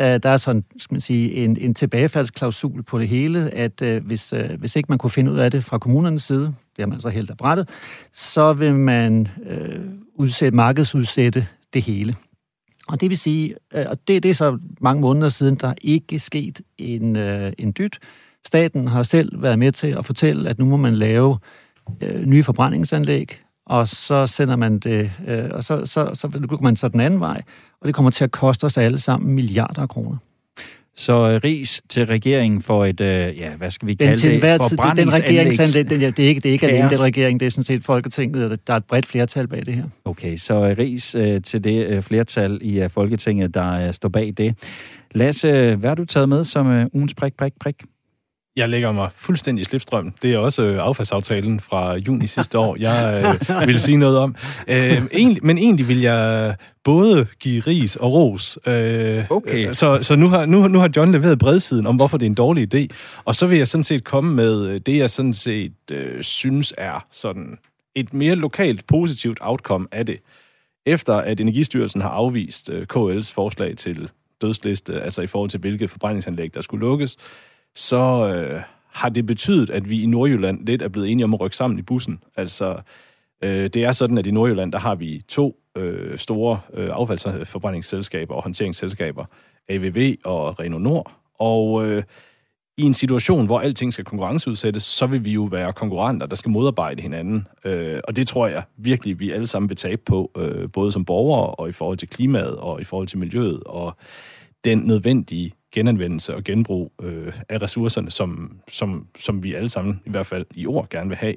[0.00, 4.06] Øh, der er sådan, skal man sige, en, en tilbagefaldsklausul på det hele, at øh,
[4.06, 7.00] hvis, hvis ikke man kunne finde ud af det fra kommunernes side, det har man
[7.00, 7.68] så hældt af brættet,
[8.12, 9.80] så vil man øh,
[10.14, 12.14] udsætte, markedsudsætte det hele.
[12.88, 15.74] Og det vil sige, øh, og det, det er så mange måneder siden, der er
[15.82, 17.98] ikke sket en, øh, en dyt.
[18.46, 21.38] Staten har selv været med til at fortælle, at nu må man lave
[22.00, 26.62] øh, nye forbrændingsanlæg, og så sender man det, øh, og så, så, så, så går
[26.62, 27.42] man så den anden vej,
[27.80, 30.16] og det kommer til at koste os alle sammen milliarder af kroner.
[30.96, 34.42] Så øh, ris til regeringen for et, øh, ja, hvad skal vi kalde den til
[34.42, 34.60] det?
[34.68, 37.46] Tid, den regeringsanlæg, den, ja, det er ikke, det er ikke alene den regering, det
[37.46, 39.84] er sådan set Folketinget, der er et bredt flertal bag det her.
[40.04, 44.08] Okay, så øh, ris øh, til det øh, flertal i øh, Folketinget, der øh, står
[44.08, 44.54] bag det.
[45.14, 47.74] Lasse, hvad har du taget med som øh, ugens prik, prik, prik?
[48.56, 50.12] Jeg lægger mig fuldstændig i slipstrøm.
[50.22, 54.36] Det er også øh, affaldsaftalen fra juni sidste år, jeg øh, vil sige noget om.
[54.68, 58.58] Øh, egentlig, men egentlig vil jeg både give ris og ros.
[58.66, 59.72] Øh, okay.
[59.72, 62.34] Så, så nu, har, nu, nu har John leveret bredsiden om, hvorfor det er en
[62.34, 62.86] dårlig idé.
[63.24, 67.06] Og så vil jeg sådan set komme med det, jeg sådan set øh, synes er
[67.12, 67.58] sådan
[67.94, 70.20] et mere lokalt positivt outcome af det.
[70.86, 75.88] Efter at Energistyrelsen har afvist øh, KL's forslag til dødsliste, altså i forhold til hvilke
[75.88, 77.16] forbrændingsanlæg, der skulle lukkes,
[77.74, 78.62] så øh,
[78.92, 81.78] har det betydet, at vi i Nordjylland lidt er blevet enige om at rykke sammen
[81.78, 82.22] i bussen.
[82.36, 82.80] Altså,
[83.44, 88.34] øh, det er sådan, at i Nordjylland, der har vi to øh, store øh, affaldsforbrændingsselskaber
[88.34, 89.24] og håndteringsselskaber,
[89.68, 91.12] AVV og Reno Nord.
[91.38, 92.02] Og øh,
[92.78, 96.50] i en situation, hvor alting skal konkurrenceudsættes, så vil vi jo være konkurrenter, der skal
[96.50, 97.46] modarbejde hinanden.
[97.64, 101.04] Øh, og det tror jeg virkelig, vi alle sammen vil tabe på, øh, både som
[101.04, 103.96] borgere og i forhold til klimaet og i forhold til miljøet og
[104.64, 110.10] den nødvendige genanvendelse og genbrug øh, af ressourcerne, som, som, som vi alle sammen, i
[110.10, 111.34] hvert fald i ord, gerne vil have.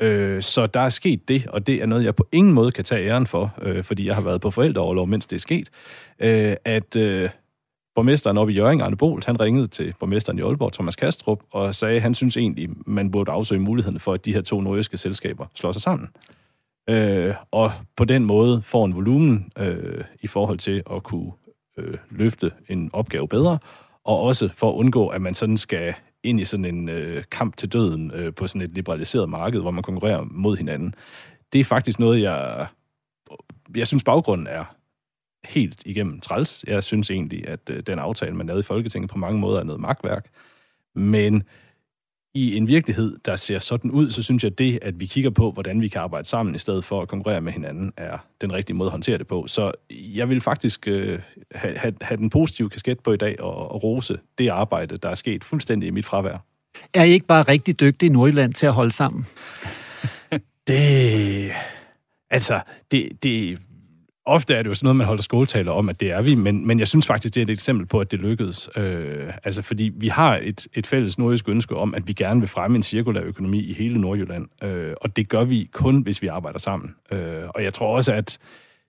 [0.00, 2.84] Øh, så der er sket det, og det er noget, jeg på ingen måde kan
[2.84, 5.68] tage æren for, øh, fordi jeg har været på forældreoverlov, mens det er sket,
[6.18, 7.30] øh, at øh,
[7.94, 11.74] borgmesteren oppe i Jørgen, Arne Bolt, han ringede til borgmesteren i Aalborg, Thomas Kastrup, og
[11.74, 14.96] sagde, at han synes egentlig, man burde afsøge muligheden for, at de her to nordjyske
[14.96, 16.08] selskaber slår sig sammen.
[16.90, 21.32] Øh, og på den måde får en volumen øh, i forhold til at kunne
[21.78, 23.58] øh, løfte en opgave bedre,
[24.04, 27.56] og også for at undgå, at man sådan skal ind i sådan en øh, kamp
[27.56, 30.94] til døden øh, på sådan et liberaliseret marked, hvor man konkurrerer mod hinanden.
[31.52, 32.66] Det er faktisk noget, jeg,
[33.76, 34.64] jeg synes baggrunden er
[35.44, 36.64] helt igennem træls.
[36.66, 39.64] Jeg synes egentlig, at øh, den aftale, man lavede i Folketinget, på mange måder er
[39.64, 40.26] noget magtværk.
[40.94, 41.42] Men
[42.34, 45.30] i en virkelighed, der ser sådan ud, så synes jeg, at det, at vi kigger
[45.30, 48.52] på, hvordan vi kan arbejde sammen, i stedet for at konkurrere med hinanden, er den
[48.52, 49.46] rigtige måde at håndtere det på.
[49.46, 51.18] Så jeg vil faktisk øh,
[51.54, 55.08] have, have, have den positive kasket på i dag og, og rose det arbejde, der
[55.08, 56.44] er sket fuldstændig i mit fravær.
[56.94, 59.26] Er I ikke bare rigtig dygtige i Nordjylland til at holde sammen?
[60.68, 61.52] det...
[62.30, 62.60] Altså,
[62.90, 63.58] det, det,
[64.24, 66.66] ofte er det jo sådan noget, man holder skoletaler om, at det er vi, men,
[66.66, 68.70] men jeg synes faktisk, det er et eksempel på, at det lykkedes.
[68.76, 72.48] Øh, altså, fordi vi har et, et fælles nordisk ønske om, at vi gerne vil
[72.48, 76.26] fremme en cirkulær økonomi i hele Nordjylland, øh, og det gør vi kun, hvis vi
[76.26, 76.94] arbejder sammen.
[77.12, 78.38] Øh, og jeg tror også, at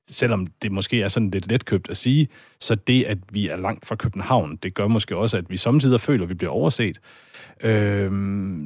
[0.09, 2.27] selvom det måske er sådan lidt letkøbt at sige,
[2.59, 6.01] så det, at vi er langt fra København, det gør måske også, at vi samtidig
[6.01, 6.99] føler, at vi bliver overset.
[7.61, 8.11] Øh,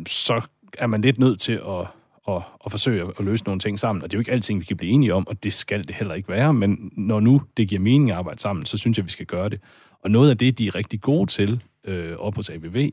[0.07, 0.41] så
[0.77, 1.87] er man lidt nødt til at
[2.27, 4.03] at, at forsøge at løse nogle ting sammen.
[4.03, 5.95] Og det er jo ikke alting, vi kan blive enige om, og det skal det
[5.95, 6.53] heller ikke være.
[6.53, 9.49] Men når nu det giver mening at arbejde sammen, så synes jeg, vi skal gøre
[9.49, 9.59] det.
[10.01, 12.89] Og noget af det, de er rigtig gode til øh, op hos ABV,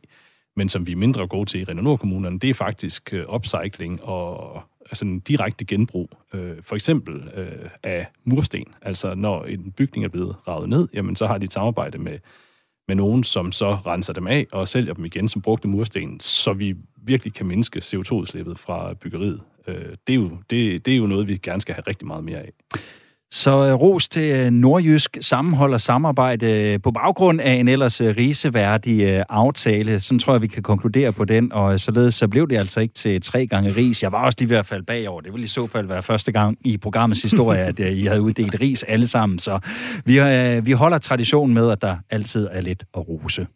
[0.56, 4.04] men som vi er mindre gode til i Renault kommunerne, det er faktisk øh, upcycling
[4.04, 6.10] og altså en direkte genbrug.
[6.34, 8.64] Øh, for eksempel øh, af mursten.
[8.82, 12.18] Altså når en bygning er blevet ravet ned, jamen så har de et samarbejde med
[12.88, 16.52] med nogen, som så renser dem af og sælger dem igen som brugte mursten, så
[16.52, 19.40] vi virkelig kan mindske CO2-udslippet fra byggeriet.
[19.66, 22.24] Øh, det er, jo, det, det er jo noget, vi gerne skal have rigtig meget
[22.24, 22.50] mere af.
[23.34, 28.00] Så øh, ros til øh, nordjysk sammenhold og samarbejde øh, på baggrund af en ellers
[28.00, 30.00] riseværdig aftale.
[30.00, 32.94] Sådan tror jeg, vi kan konkludere på den, og således så blev det altså ikke
[32.94, 34.02] til tre gange ris.
[34.02, 35.20] Jeg var også lige ved at falde bagover.
[35.20, 38.56] Det ville i så fald være første gang i programmets historie, at I havde uddelt
[38.60, 39.38] ris alle sammen.
[39.38, 39.58] Så
[40.04, 40.20] vi,
[40.60, 43.46] vi holder traditionen med, at der altid er lidt at rose.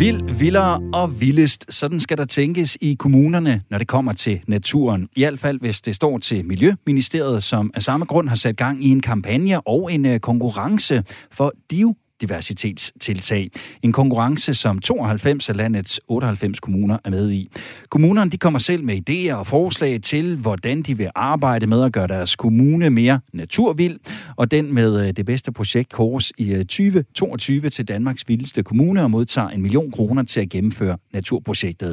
[0.00, 1.74] Vild, vildere og vildest.
[1.74, 5.08] Sådan skal der tænkes i kommunerne, når det kommer til naturen.
[5.16, 8.84] I hvert fald, hvis det står til Miljøministeriet, som af samme grund har sat gang
[8.84, 13.50] i en kampagne og en øh, konkurrence for div biodiversitetstiltag.
[13.82, 17.50] En konkurrence, som 92 af landets 98 kommuner er med i.
[17.88, 21.92] Kommunerne de kommer selv med idéer og forslag til, hvordan de vil arbejde med at
[21.92, 23.98] gøre deres kommune mere naturvild.
[24.36, 29.02] Og den med øh, det bedste projekt kores i øh, 2022 til Danmarks vildeste kommune
[29.02, 31.90] og modtager en million kroner til at gennemføre naturprojektet.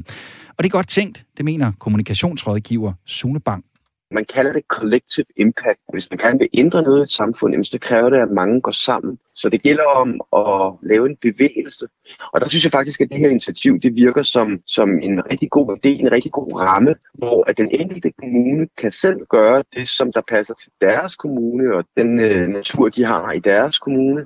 [0.50, 3.64] Og det er godt tænkt, det mener kommunikationsrådgiver Sune Bang
[4.12, 5.80] man kalder det collective impact.
[5.92, 8.72] Hvis man gerne vil ændre noget i et samfund, så kræver det, at mange går
[8.72, 9.20] sammen.
[9.38, 10.10] Så det gælder om
[10.42, 11.86] at lave en bevægelse.
[12.34, 15.50] Og der synes jeg faktisk, at det her initiativ det virker som, som en rigtig
[15.50, 19.88] god idé, en rigtig god ramme, hvor at den enkelte kommune kan selv gøre det,
[19.88, 24.26] som der passer til deres kommune og den øh, natur, de har i deres kommune.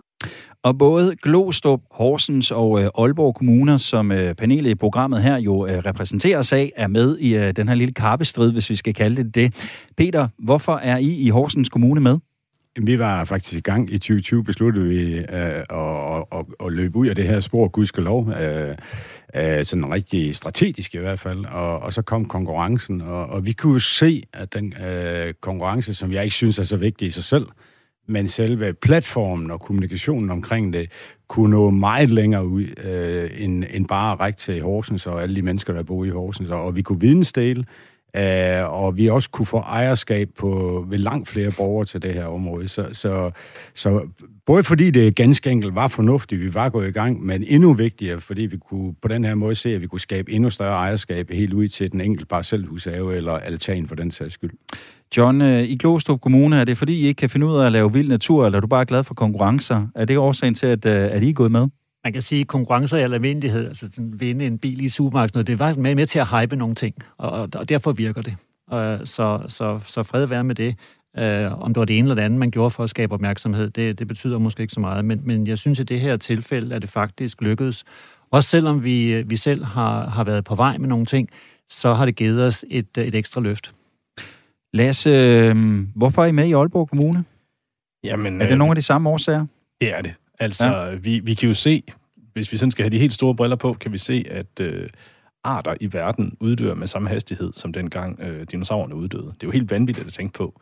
[0.64, 5.68] Og både Glostrup, Horsens og øh, Aalborg Kommuner, som øh, panelet i programmet her jo
[5.68, 8.93] øh, repræsenterer sig af, er med i øh, den her lille karpestrid, hvis vi skal
[8.93, 9.72] kalde det det.
[9.97, 12.18] Peter, hvorfor er I i Horsens Kommune med?
[12.80, 13.93] Vi var faktisk i gang.
[13.93, 18.30] I 2020, besluttede vi øh, at, at, at løbe ud af det her spor, gudskelov,
[18.30, 18.76] øh,
[19.36, 23.51] øh, sådan rigtig strategisk i hvert fald, og, og så kom konkurrencen, og, og vi
[23.51, 27.24] kunne se, at den øh, konkurrence, som jeg ikke synes er så vigtig i sig
[27.24, 27.45] selv,
[28.07, 30.91] men selve platformen og kommunikationen omkring det,
[31.28, 35.36] kunne nå meget længere ud, øh, end, end bare at række til Horsens og alle
[35.36, 37.65] de mennesker, der bor i Horsens, og vi kunne vidensdele,
[38.18, 42.26] Uh, og vi også kunne få ejerskab på ved langt flere borgere til det her
[42.26, 42.68] område.
[42.68, 43.32] Så, så,
[43.76, 44.01] så
[44.45, 48.20] både fordi det ganske enkelt var fornuftigt, vi var gået i gang, men endnu vigtigere,
[48.20, 51.32] fordi vi kunne på den her måde se, at vi kunne skabe endnu større ejerskab
[51.32, 54.51] helt ud til den enkelte parcelhushave eller altan for den sags skyld.
[55.18, 57.72] John, øh, i Glostrup Kommune, er det fordi, I ikke kan finde ud af at
[57.72, 59.88] lave vild natur, eller er du bare glad for konkurrencer?
[59.95, 61.68] Er det årsagen til, at, øh, at I er gået med?
[62.04, 65.60] Man kan sige, at konkurrencer i almindelighed, altså den vinde en bil i supermarkedet, det
[65.60, 68.36] var med, med til at hype nogle ting, og, og derfor virker det.
[68.72, 70.76] Uh, så, så, så fred være med det.
[71.18, 73.70] Uh, om det var det ene eller det andet, man gjorde for at skabe opmærksomhed,
[73.70, 75.06] det, det betyder måske ikke så meget.
[75.06, 77.84] Men, men jeg synes, at i det her tilfælde er det faktisk lykkedes.
[78.32, 81.30] Også selvom vi, vi selv har, har været på vej med nogle ting,
[81.70, 83.74] så har det givet os et, et ekstra løft.
[84.74, 87.24] Lasse, øh, hvorfor er I med i Aalborg Kommune?
[88.04, 89.45] Jamen, er det øh, nogle af de samme årsager?
[89.82, 90.14] Det er det.
[90.42, 90.96] Altså, ja.
[90.96, 91.84] vi, vi kan jo se,
[92.34, 94.89] hvis vi sådan skal have de helt store briller på, kan vi se, at øh,
[95.44, 99.26] arter i verden uddør med samme hastighed, som dengang øh, dinosaurerne uddøde.
[99.26, 100.62] Det er jo helt vanvittigt at tænke på.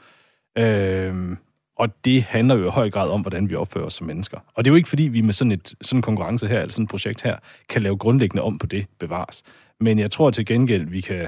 [0.57, 1.37] Øh,
[1.77, 4.37] og det handler jo i høj grad om, hvordan vi opfører os som mennesker.
[4.53, 6.71] Og det er jo ikke, fordi vi med sådan et sådan en konkurrence her, eller
[6.71, 7.37] sådan et projekt her,
[7.69, 9.43] kan lave grundlæggende om på det bevares.
[9.79, 11.27] Men jeg tror til gengæld, vi kan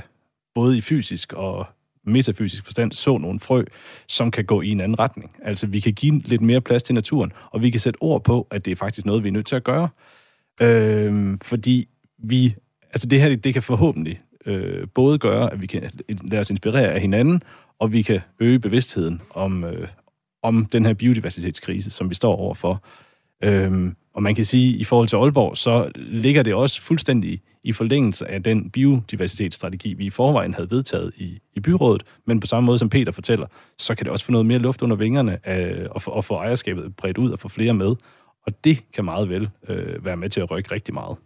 [0.56, 1.66] både i fysisk og
[2.06, 3.64] metafysisk forstand så nogle frø,
[4.08, 5.36] som kan gå i en anden retning.
[5.42, 8.48] Altså, vi kan give lidt mere plads til naturen, og vi kan sætte ord på,
[8.52, 9.90] at det er faktisk noget, vi er nødt til at gøre.
[10.62, 11.88] Øh, fordi
[12.18, 12.56] vi,
[12.94, 15.92] altså det her, det, det kan forhåbentlig øh, både gøre, at vi kan
[16.24, 17.44] lade os inspirere af hinanden,
[17.80, 19.88] og vi kan øge bevidstheden om, øh,
[20.44, 22.84] om den her biodiversitetskrise, som vi står overfor.
[23.44, 27.42] Øh, og man kan sige, at i forhold til Aalborg, så ligger det også fuldstændig
[27.64, 32.48] i forlængelse af den biodiversitetsstrategi, vi i forvejen havde vedtaget i, i byrådet, men på
[32.48, 33.48] samme måde som Peter fortæller,
[33.78, 36.34] så kan det også få noget mere luft under vingerne af, og, få, og få
[36.34, 37.96] ejerskabet bredt ud og få flere med.
[38.48, 41.18] Og det kan meget vel øh, være med til at rykke rigtig meget.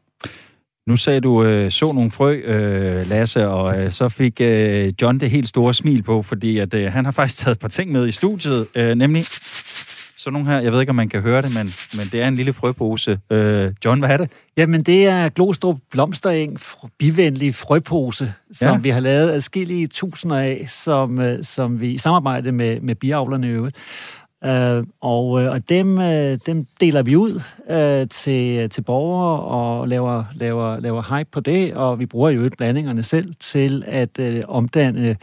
[0.88, 5.20] Nu sagde du, øh, så nogle frø, øh, Lasse, og øh, så fik øh, John
[5.20, 7.92] det helt store smil på, fordi at øh, han har faktisk taget et par ting
[7.92, 9.26] med i studiet, øh, nemlig
[10.26, 10.60] sådan nogle her.
[10.60, 13.20] Jeg ved ikke, om man kan høre det, men, men det er en lille frøpose.
[13.30, 14.32] Øh, John, hvad er det?
[14.58, 16.60] Jamen, det er Glostrup Blomstereng
[17.00, 18.78] bivenlig frøpose, som ja.
[18.78, 23.48] vi har lavet adskillige tusinder af, som, øh, som vi i samarbejde med, med biavlerne
[23.48, 23.76] i øvrigt.
[24.46, 29.88] Uh, og, uh, og dem, uh, dem deler vi ud uh, til, til borgere og
[29.88, 34.26] laver, laver, laver hype på det, og vi bruger jo blandingerne selv til at uh,
[34.48, 35.16] omdanne Øh,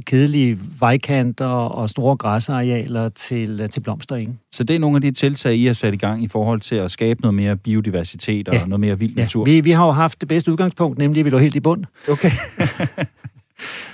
[0.00, 4.38] kedelige vejkanter og store græsarealer til, øh, til blomsterenge.
[4.52, 6.76] Så det er nogle af de tiltag, I har sat i gang i forhold til
[6.76, 8.64] at skabe noget mere biodiversitet og ja.
[8.64, 9.48] noget mere vild natur?
[9.48, 9.52] Ja.
[9.52, 11.84] Vi, vi har jo haft det bedste udgangspunkt, nemlig at vi lå helt i bund.
[12.08, 12.30] Okay.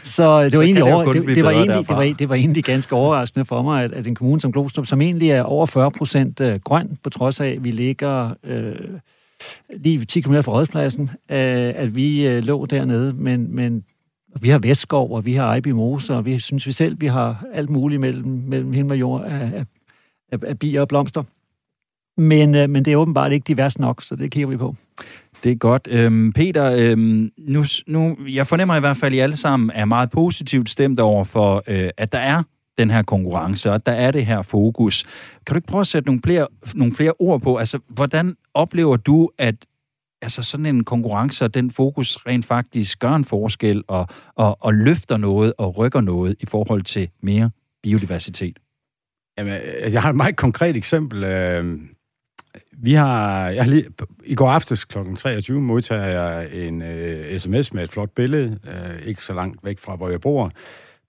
[0.04, 2.94] Så det var, egentlig over, det, det, var egentlig, det, var, det var egentlig ganske
[2.94, 6.40] overraskende for mig, at, at en kommune som Glostrup, som egentlig er over 40 procent
[6.40, 8.74] øh, grøn, på trods af, at vi ligger øh,
[9.76, 13.84] lige 10 km fra rådspladsen, øh, at vi øh, lå dernede, men, men
[14.42, 17.44] vi har Vestskov, og vi har Ejby Mose, og vi synes vi selv, vi har
[17.52, 19.64] alt muligt mellem, mellem himmel og jord af,
[20.32, 21.22] af, af bier og blomster.
[22.16, 24.74] Men, øh, men det er åbenbart ikke divers nok, så det kigger vi på.
[25.44, 25.88] Det er godt.
[25.90, 29.84] Øhm, Peter, øhm, nu, nu, jeg fornemmer i hvert fald, at I alle sammen er
[29.84, 32.42] meget positivt stemt over for, øh, at der er
[32.78, 35.02] den her konkurrence, og der er det her fokus.
[35.46, 37.56] Kan du ikke prøve at sætte nogle flere, nogle flere ord på?
[37.56, 39.54] Altså, hvordan oplever du, at
[40.22, 44.74] altså sådan en konkurrence og den fokus rent faktisk gør en forskel og, og, og
[44.74, 47.50] løfter noget og rykker noget i forhold til mere
[47.82, 48.58] biodiversitet?
[49.38, 51.24] Jamen, altså, jeg har et meget konkret eksempel.
[51.24, 51.80] Øh,
[52.72, 53.86] vi har, jeg har lige,
[54.24, 54.98] i går aftes kl.
[55.16, 59.64] 23 modtager jeg en øh, uh, sms med et flot billede, uh, ikke så langt
[59.64, 60.50] væk fra, hvor jeg bor,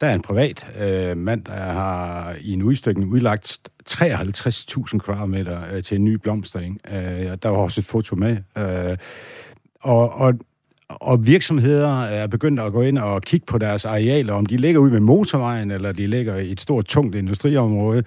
[0.01, 5.83] der er en privat øh, mand, der har i en udstykning udlagt 53.000 kvadratmeter øh,
[5.83, 6.79] til en ny blomstring.
[6.91, 8.37] Øh, der var også et foto med.
[8.57, 8.97] Øh,
[9.81, 10.33] og, og,
[10.89, 14.79] og virksomheder er begyndt at gå ind og kigge på deres arealer, om de ligger
[14.79, 18.03] ude ved motorvejen, eller de ligger i et stort, tungt industriområde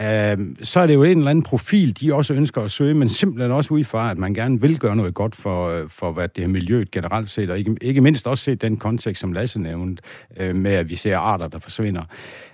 [0.00, 3.08] øh, så er det jo en eller anden profil, de også ønsker at søge, men
[3.08, 6.28] simpelthen også ud fra, at man gerne vil gøre noget godt for, øh, for hvad
[6.28, 9.60] det her miljøet generelt set, og ikke, ikke mindst også set den kontekst, som Lasse
[9.60, 10.02] nævnte,
[10.36, 12.02] øh, med at vi ser arter, der forsvinder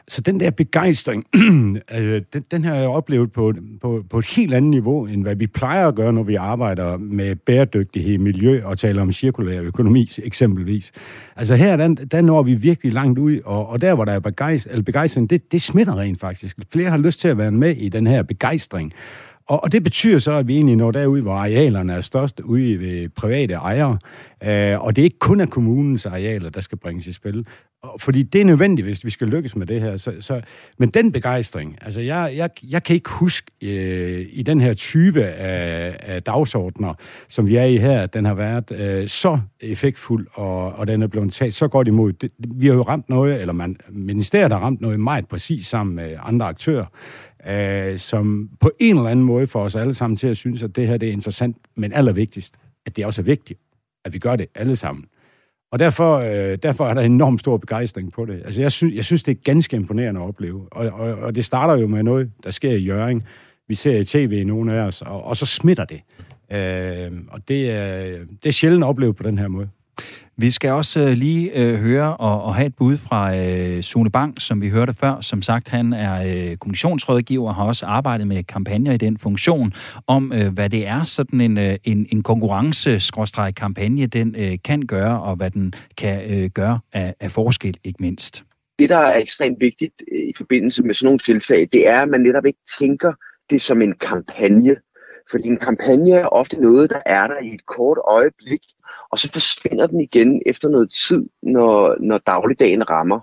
[0.08, 1.26] så den der begejstring,
[1.88, 5.34] altså, den, den har jeg oplevet på, på, på et helt andet niveau, end hvad
[5.34, 10.10] vi plejer at gøre, når vi arbejder med bæredygtighed, miljø og taler om cirkulær økonomi
[10.22, 10.92] eksempelvis.
[11.36, 14.66] Altså her, der, der når vi virkelig langt ud, og, og der, hvor der er
[14.70, 16.56] eller begejstring det, det smitter rent faktisk.
[16.72, 18.92] Flere har lyst til at være med i den her begejstring.
[19.48, 22.80] Og, og det betyder så, at vi egentlig når derud, hvor arealerne er størst, ude
[22.80, 23.98] ved private ejere.
[24.44, 27.46] Øh, og det er ikke kun af kommunens arealer, der skal bringes i spil.
[27.98, 29.96] Fordi det er nødvendigt, hvis vi skal lykkes med det her.
[29.96, 30.40] Så, så,
[30.78, 35.24] men den begejstring, altså jeg, jeg, jeg kan ikke huske øh, i den her type
[35.24, 36.94] af, af dagsordner,
[37.28, 41.06] som vi er i her, den har været øh, så effektfuld, og, og den er
[41.06, 42.12] blevet taget så godt imod.
[42.12, 45.96] Det, vi har jo ramt noget, eller man, ministeriet har ramt noget meget præcis sammen
[45.96, 46.86] med andre aktører,
[47.46, 50.76] øh, som på en eller anden måde får os alle sammen til at synes, at
[50.76, 53.60] det her det er interessant, men allervigtigst, at det også er vigtigt,
[54.04, 55.04] at vi gør det alle sammen.
[55.72, 58.42] Og derfor, øh, derfor er der enormt stor begejstring på det.
[58.44, 60.66] Altså, jeg synes, jeg synes det er ganske imponerende at opleve.
[60.72, 63.24] Og, og, og det starter jo med noget, der sker i Jøring.
[63.68, 66.00] Vi ser i tv nogle af os, og, og så smitter det.
[66.52, 69.68] Øh, og det er, det er sjældent at opleve på den her måde.
[70.40, 74.10] Vi skal også øh, lige øh, høre og, og have et bud fra øh, Sune
[74.10, 75.20] Bang, som vi hørte før.
[75.20, 79.72] Som sagt, han er øh, kommunikationsrådgiver og har også arbejdet med kampagner i den funktion
[80.06, 85.22] om, øh, hvad det er, sådan en, øh, en, en konkurrence-kampagne, den øh, kan gøre,
[85.22, 88.44] og hvad den kan øh, gøre af, af forskel, ikke mindst.
[88.78, 92.08] Det, der er ekstremt vigtigt øh, i forbindelse med sådan nogle tiltag, det er, at
[92.08, 93.12] man netop ikke tænker
[93.50, 94.76] det som en kampagne.
[95.30, 98.60] Fordi en kampagne er ofte noget, der er der i et kort øjeblik,
[99.10, 103.20] og så forsvinder den igen efter noget tid, når, når dagligdagen rammer.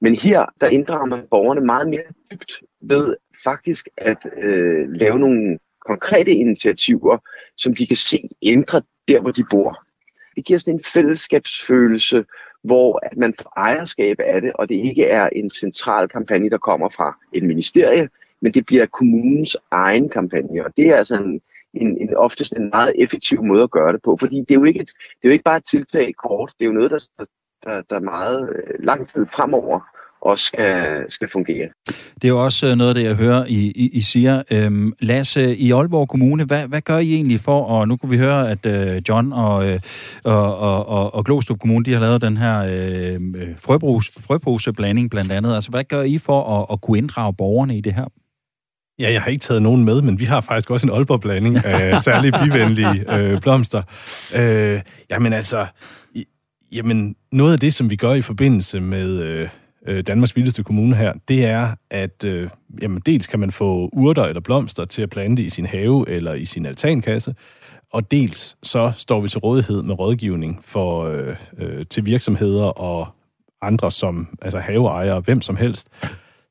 [0.00, 5.58] Men her, der inddrager man borgerne meget mere dybt ved faktisk at øh, lave nogle
[5.86, 7.18] konkrete initiativer,
[7.56, 9.84] som de kan se ændre der, hvor de bor.
[10.36, 12.24] Det giver sådan en fællesskabsfølelse,
[12.62, 16.58] hvor at man får ejerskab af det, og det ikke er en central kampagne, der
[16.58, 18.08] kommer fra et ministerie,
[18.40, 20.64] men det bliver kommunens egen kampagne.
[20.64, 21.40] Og det er altså en,
[21.76, 24.16] en, en oftest en meget effektiv måde at gøre det på.
[24.20, 26.64] Fordi det er jo ikke, et, det er jo ikke bare et tiltag kort, det
[26.64, 27.24] er jo noget, der,
[27.64, 29.80] der, der meget øh, lang tid fremover
[30.24, 31.68] også skal, skal fungere.
[32.14, 34.42] Det er jo også øh, noget af det, jeg hører, I, I, I siger.
[34.50, 38.10] Øhm, Lasse, øh, i Aalborg Kommune, hvad, hvad gør I egentlig for, og nu kunne
[38.10, 39.80] vi høre, at øh, John og, øh,
[40.24, 43.20] og, og, og Glostrup Kommune, de har lavet den her øh,
[44.20, 45.54] frøposeblanding blandt andet.
[45.54, 48.04] Altså, hvad gør I for at, at kunne inddrage borgerne i det her?
[48.98, 52.00] Ja, jeg har ikke taget nogen med, men vi har faktisk også en Aalborg-blanding af
[52.08, 53.82] særlig bivenlige øh, blomster.
[54.34, 54.80] Øh,
[55.10, 55.66] jamen altså,
[56.14, 56.24] i,
[56.72, 59.48] jamen noget af det, som vi gør i forbindelse med øh,
[59.86, 62.48] øh, Danmarks vildeste kommune her, det er, at øh,
[62.82, 66.34] jamen, dels kan man få urter eller blomster til at plante i sin have eller
[66.34, 67.34] i sin altankasse,
[67.92, 73.08] og dels så står vi til rådighed med rådgivning for, øh, øh, til virksomheder og
[73.62, 75.88] andre som altså haveejere, hvem som helst,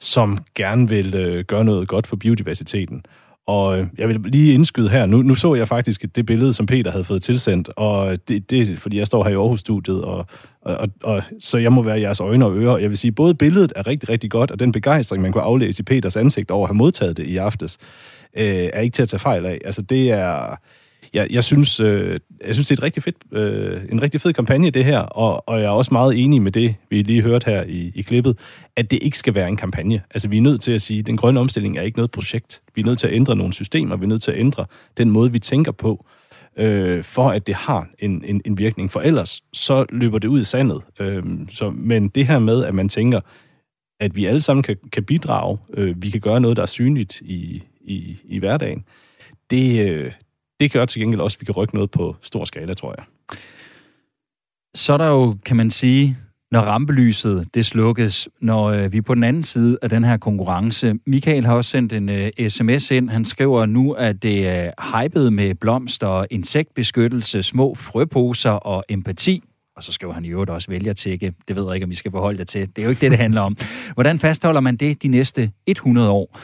[0.04, 3.06] som gerne vil øh, gøre noget godt for biodiversiteten.
[3.47, 6.66] Og øh, jeg vil lige indskyde her, nu, nu så jeg faktisk det billede, som
[6.66, 10.26] Peter havde fået tilsendt, og øh, det, det fordi jeg står her i Aarhus-studiet, og,
[10.62, 12.78] og, og, og, så jeg må være jeres øjne og ører.
[12.78, 15.80] Jeg vil sige, både billedet er rigtig, rigtig godt, og den begejstring, man kunne aflæse
[15.80, 17.78] i Peters ansigt over at have modtaget det i aftes,
[18.38, 19.60] øh, er ikke til at tage fejl af.
[19.66, 20.60] Altså, det er
[21.14, 24.34] jeg, jeg, synes, øh, jeg synes, det er et rigtig fedt, øh, en rigtig fed
[24.34, 27.45] kampagne, det her, og, og jeg er også meget enig med det, vi lige hørte
[27.45, 28.39] her i, i klippet,
[28.76, 30.01] at det ikke skal være en kampagne.
[30.11, 32.61] Altså, vi er nødt til at sige, at den grønne omstilling er ikke noget projekt.
[32.76, 34.66] Vi er nødt til at ændre nogle systemer, vi er nødt til at ændre
[34.97, 36.05] den måde, vi tænker på,
[36.57, 38.91] øh, for at det har en, en, en virkning.
[38.91, 40.82] For ellers, så løber det ud i sandet.
[40.99, 43.20] Øh, så, men det her med, at man tænker,
[43.99, 47.22] at vi alle sammen kan, kan bidrage, øh, vi kan gøre noget, der er synligt
[47.22, 48.86] i, i, i hverdagen,
[49.49, 50.11] det, øh,
[50.64, 53.05] det gør til gengæld også, at vi kan rykke noget på stor skala, tror jeg.
[54.76, 56.18] Så er der jo, kan man sige,
[56.51, 60.18] når rampelyset det slukkes, når øh, vi er på den anden side af den her
[60.18, 60.93] konkurrence.
[61.07, 63.09] Michael har også sendt en øh, sms ind.
[63.09, 69.43] Han skriver nu, at det er hypet med blomster, insektbeskyttelse, små frøposer og empati.
[69.76, 71.34] Og så skriver han i øvrigt også vælge at.
[71.47, 72.68] Det ved jeg ikke, om I skal forholde jer til.
[72.76, 73.57] Det er jo ikke det, det handler om.
[73.93, 76.39] Hvordan fastholder man det de næste 100 år?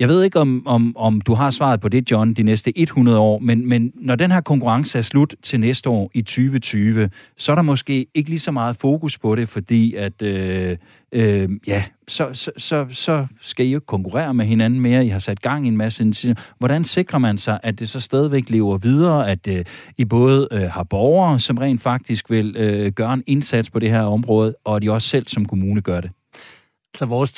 [0.00, 3.18] Jeg ved ikke, om, om, om du har svaret på det, John, de næste 100
[3.18, 7.52] år, men, men når den her konkurrence er slut til næste år i 2020, så
[7.52, 10.76] er der måske ikke lige så meget fokus på det, fordi at, øh,
[11.12, 15.06] øh, ja, så, så, så, så skal I jo konkurrere med hinanden mere.
[15.06, 18.50] I har sat gang i en masse Hvordan sikrer man sig, at det så stadigvæk
[18.50, 19.64] lever videre, at øh,
[19.98, 23.90] I både øh, har borgere, som rent faktisk vil øh, gøre en indsats på det
[23.90, 26.10] her område, og at I også selv som kommune gør det?
[26.94, 27.32] Så vores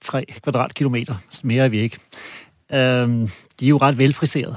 [0.00, 1.14] 3 kvadratkilometer.
[1.42, 1.98] Mere er vi ikke.
[2.72, 3.28] Øhm,
[3.60, 4.56] de er jo ret velfriseret.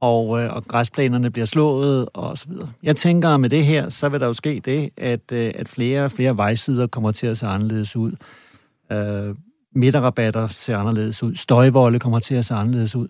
[0.00, 2.72] Og, øh, og græsplanerne bliver slået og så videre.
[2.82, 5.68] Jeg tænker, at med det her, så vil der jo ske det, at, øh, at
[5.68, 8.12] flere og flere vejsider kommer til at se anderledes ud.
[8.92, 9.34] Øh,
[9.74, 11.34] midterrabatter ser anderledes ud.
[11.34, 13.08] Støjvolde kommer til at se anderledes ud.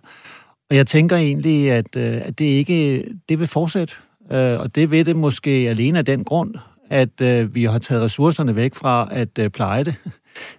[0.70, 3.94] Og jeg tænker egentlig, at, øh, at det ikke det vil fortsætte.
[4.32, 6.54] Øh, og det vil det måske alene af den grund,
[6.90, 9.94] at øh, vi har taget ressourcerne væk fra at øh, pleje det.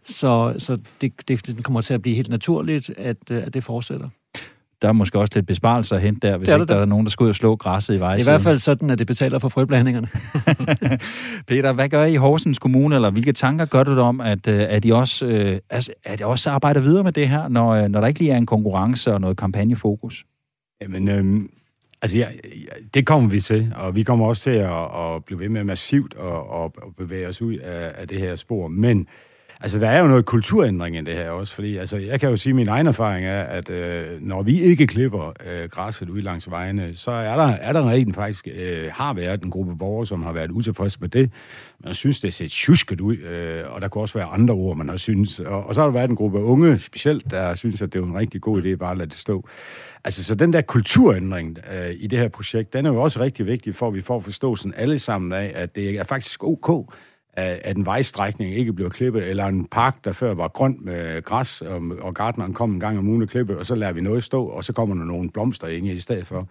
[0.03, 3.63] Så, så det, det, det kommer til at blive helt naturligt, at, øh, at det
[3.63, 4.09] fortsætter
[4.84, 6.74] der er måske også lidt besparelser at hente der, hvis det ikke der.
[6.74, 8.17] der er nogen, der skal ud og slå græsset i vej.
[8.17, 10.07] Det er i hvert fald sådan, at det betaler for frøblandingerne.
[11.47, 14.65] Peter, hvad gør I i Horsens Kommune, eller hvilke tanker gør du om, at, øh,
[14.69, 17.99] at I også, øh, altså, at I også arbejder videre med det her, når, når
[17.99, 20.26] der ikke lige er en konkurrence og noget kampagnefokus?
[20.82, 21.49] Jamen, øhm,
[22.01, 22.28] altså, ja,
[22.93, 26.13] det kommer vi til, og vi kommer også til at, at blive ved med massivt
[26.13, 29.07] og, og, og bevæge os ud af, af det her spor, men
[29.64, 32.38] Altså, der er jo noget kulturændring i det her også, fordi altså, jeg kan jo
[32.38, 36.22] sige, at min egen erfaring er, at øh, når vi ikke klipper øh, græsset ud
[36.22, 40.05] langs vejene, så er der, er der rent faktisk, øh, har været en gruppe borgere,
[40.05, 41.32] som har været utilfredse med det.
[41.84, 44.89] Man synes, det ser tjusket ud, øh, og der kan også være andre ord, man
[44.89, 45.39] har synes.
[45.39, 48.05] Og, og så har der været en gruppe unge, specielt, der synes, at det er
[48.05, 49.47] en rigtig god idé bare at lade det stå.
[50.03, 53.45] Altså, så den der kulturændring øh, i det her projekt, den er jo også rigtig
[53.45, 56.93] vigtig, for at vi får forståelsen alle sammen af, at det er faktisk ok,
[57.34, 61.61] at en vejstrækning ikke bliver klippet, eller en park, der før var grøn med græs,
[61.61, 64.23] og, og gardneren kom en gang om ugen og klippet, og så lader vi noget
[64.23, 66.47] stå, og så kommer der nogle blomster ind i stedet for.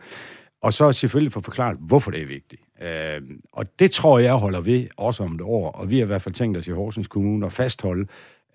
[0.63, 2.63] Og så selvfølgelig få forklaret, hvorfor det er vigtigt.
[2.83, 3.21] Øh,
[3.53, 6.23] og det tror jeg holder ved også om et år, og vi har i hvert
[6.23, 8.07] fald tænkt os i Horsens Kommune at fastholde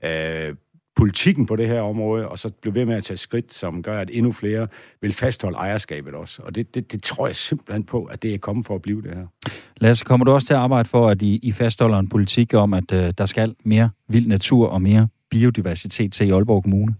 [0.03, 0.55] øh,
[0.97, 3.99] politikken på det her område, og så blive ved med at tage skridt, som gør,
[3.99, 4.67] at endnu flere
[5.01, 6.41] vil fastholde ejerskabet også.
[6.41, 9.01] Og det, det, det tror jeg simpelthen på, at det er kommet for at blive
[9.01, 9.51] det her.
[9.77, 12.73] Lasse, kommer du også til at arbejde for, at I, I fastholder en politik om,
[12.73, 16.95] at uh, der skal mere vild natur og mere biodiversitet til i Aalborg Kommune?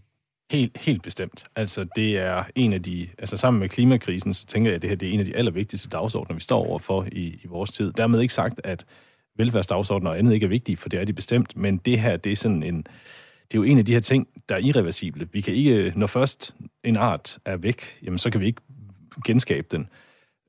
[0.52, 1.46] Helt, helt bestemt.
[1.56, 4.90] Altså, det er en af de, altså sammen med klimakrisen, så tænker jeg, at det
[4.90, 7.92] her det er en af de allervigtigste dagsordner, vi står overfor i, i vores tid.
[7.92, 8.86] Dermed ikke sagt, at
[9.38, 12.32] velfærdsdagsordner og andet ikke er vigtige, for det er de bestemt, men det her, det
[12.32, 12.88] er sådan en,
[13.52, 15.28] det er jo en af de her ting, der er irreversible.
[15.32, 18.62] Vi kan ikke, når først en art er væk, jamen så kan vi ikke
[19.26, 19.90] genskabe den.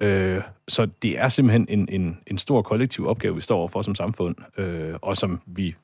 [0.03, 3.95] Øh, så det er simpelthen en, en, en stor kollektiv opgave, vi står overfor som
[3.95, 5.75] samfund, øh, og som vi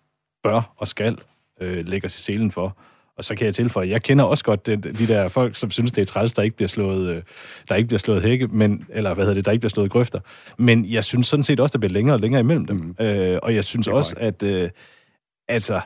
[0.43, 1.19] bør og skal
[1.61, 2.77] øh, lægge os i selen for.
[3.17, 5.93] Og så kan jeg tilføje, jeg kender også godt de, de der folk, som synes,
[5.93, 7.23] det er træls, der ikke bliver slået, øh,
[7.69, 10.21] der ikke bliver slået hække, men, eller hvad hedder det, der ikke bliver slået grøfter.
[10.59, 12.77] Men jeg synes sådan set også, der bliver længere og længere imellem dem.
[12.77, 13.05] Mm.
[13.05, 14.71] Øh, og jeg synes også, at øh,
[15.49, 15.81] altså,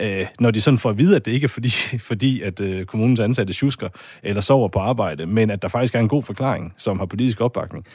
[0.00, 1.70] øh, når de sådan får at vide, at det ikke er fordi,
[2.10, 3.88] fordi at øh, kommunens ansatte tjusker
[4.22, 7.40] eller sover på arbejde, men at der faktisk er en god forklaring, som har politisk
[7.40, 7.86] opbakning.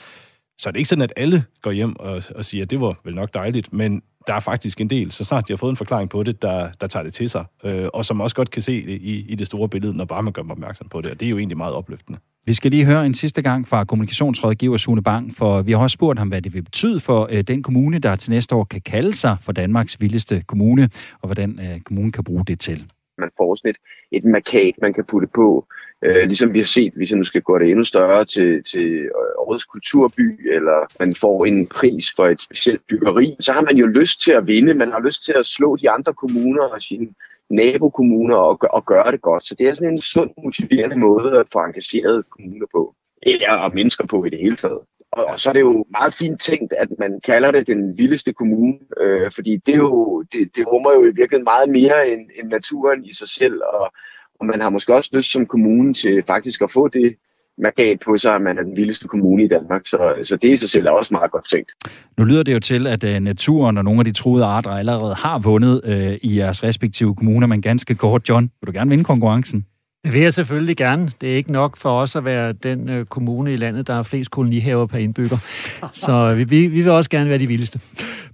[0.58, 2.96] Så er det ikke sådan, at alle går hjem og, og siger, at det var
[3.04, 5.78] vel nok dejligt, men der er faktisk en del, så snart de har fået en
[5.78, 8.62] forklaring på det, der, der tager det til sig, øh, og som også godt kan
[8.62, 11.12] se det i, i det store billede, når bare man gør dem opmærksom på det,
[11.12, 12.20] og det er jo egentlig meget opløftende.
[12.48, 15.94] Vi skal lige høre en sidste gang fra kommunikationsrådgiver Sune Bang, for vi har også
[15.94, 18.82] spurgt ham, hvad det vil betyde for øh, den kommune, der til næste år kan
[18.82, 20.90] kalde sig for Danmarks vildeste kommune,
[21.22, 22.86] og hvordan øh, kommunen kan bruge det til.
[23.18, 23.78] Man får sådan et,
[24.12, 25.66] et markat, man kan putte på,
[26.06, 29.10] øh, ligesom vi har set, hvis jeg nu skal gå det endnu større til, til
[29.38, 33.86] årets kulturby, eller man får en pris for et specielt byggeri, så har man jo
[33.86, 37.08] lyst til at vinde, man har lyst til at slå de andre kommuner og sine
[37.50, 39.44] nabokommuner og, og gøre det godt.
[39.44, 42.96] Så det er sådan en sund, motiverende måde at få engageret kommuner på.
[43.22, 44.80] Eller og mennesker på i det hele taget.
[45.12, 48.34] Og, og så er det jo meget fint tænkt, at man kalder det den vildeste
[48.34, 52.30] kommune, øh, fordi det, er jo, det, det rummer jo i virkeligheden meget mere end,
[52.40, 53.94] end naturen i sig selv, og,
[54.40, 57.16] og man har måske også lyst som kommune til faktisk at få det
[57.58, 59.82] markat på sig, at man er den vildeste kommune i Danmark.
[59.86, 61.72] Så, så det i sig selv er også meget godt tænkt.
[62.18, 65.16] Nu lyder det jo til, at uh, naturen og nogle af de truede arter allerede
[65.16, 69.04] har vundet uh, i jeres respektive kommuner, men ganske kort, John, vil du gerne vinde
[69.04, 69.66] konkurrencen?
[70.04, 71.12] Det vil jeg selvfølgelig gerne.
[71.22, 74.04] Det er ikke nok for os at være den uh, kommune i landet, der har
[74.04, 75.38] flest kolonihaver per indbygger.
[76.04, 77.80] Så vi, vi, vi vil også gerne være de vildeste.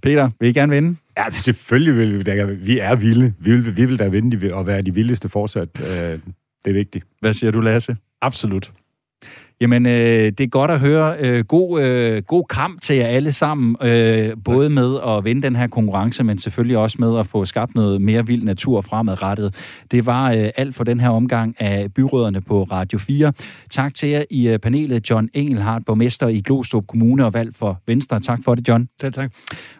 [0.02, 0.96] Peter, vil I gerne vinde?
[1.18, 2.44] Ja, selvfølgelig vil vi da.
[2.44, 3.34] Vi er vilde.
[3.38, 5.68] Vi vil, vi vil da vinde og være de vildeste fortsat.
[5.74, 6.20] det
[6.66, 7.04] er vigtigt.
[7.20, 7.96] Hvad siger du, Lasse?
[8.22, 8.72] Absolut.
[9.62, 11.16] Jamen, øh, det er godt at høre.
[11.18, 13.76] Øh, god, øh, god kamp til jer alle sammen.
[13.82, 17.74] Øh, både med at vinde den her konkurrence, men selvfølgelig også med at få skabt
[17.74, 19.54] noget mere vild natur fremadrettet.
[19.90, 23.32] Det var øh, alt for den her omgang af byråderne på Radio 4.
[23.70, 27.82] Tak til jer i øh, panelet, John Engelhardt, borgmester i Glostrup Kommune og valg for
[27.86, 28.20] Venstre.
[28.20, 28.88] Tak for det, John.
[29.00, 29.32] Selv tak.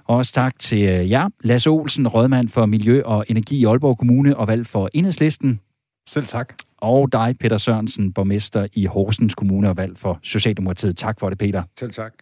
[0.04, 3.98] Og også tak til øh, jer, Lasse Olsen, rådmand for Miljø og Energi i Aalborg
[3.98, 5.60] Kommune og valg for Enhedslisten.
[6.06, 10.96] Selv tak og dig, Peter Sørensen, borgmester i Horsens Kommune og valg for Socialdemokratiet.
[10.96, 11.62] Tak for det, Peter.
[11.78, 12.12] Selv tak.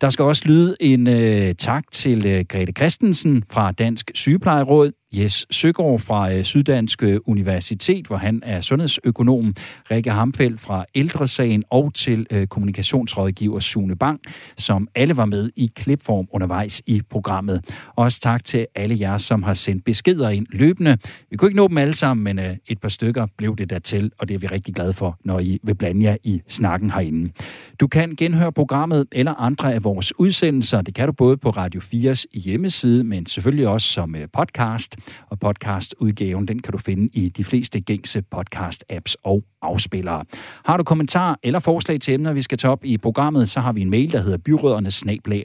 [0.00, 4.92] Der skal også lyde en øh, tak til øh, Grete Christensen fra Dansk Sygeplejeråd.
[5.12, 9.54] Jes Søgaard fra øh, Syddansk øh, Universitet, hvor han er sundhedsøkonom,
[9.90, 14.20] Rikke Hamfeldt fra Ældresagen og til øh, kommunikationsrådgiver Sune Bang,
[14.58, 17.74] som alle var med i klipform undervejs i programmet.
[17.96, 20.98] Også tak til alle jer, som har sendt beskeder ind løbende.
[21.30, 24.12] Vi kunne ikke nå dem alle sammen, men et par stykker blev det der til,
[24.18, 27.32] og det er vi rigtig glade for, når I vil blande jer i snakken herinde.
[27.80, 30.82] Du kan genhøre programmet eller andre af vores udsendelser.
[30.82, 34.99] Det kan du både på Radio 4's hjemmeside, men selvfølgelig også som podcast.
[35.28, 40.24] Og podcastudgaven, den kan du finde i de fleste gængse podcast-apps og afspillere.
[40.64, 43.72] Har du kommentarer eller forslag til emner, vi skal tage op i programmet, så har
[43.72, 44.90] vi en mail, der hedder byråderne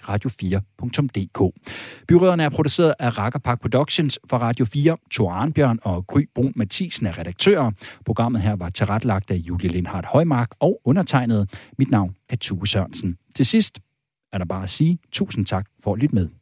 [0.10, 1.54] radio4.dk.
[2.08, 4.98] Byrøderne er produceret af Park Productions for Radio 4.
[5.12, 7.72] Thor Arnbjørn og Gry Brun Mathisen er redaktører.
[8.06, 11.60] Programmet her var tilrettelagt af Julie Lindhardt Højmark og undertegnet.
[11.78, 13.18] Mit navn er Tue Sørensen.
[13.36, 13.80] Til sidst
[14.34, 16.36] er der bare at sige tusind tak for at lytte med.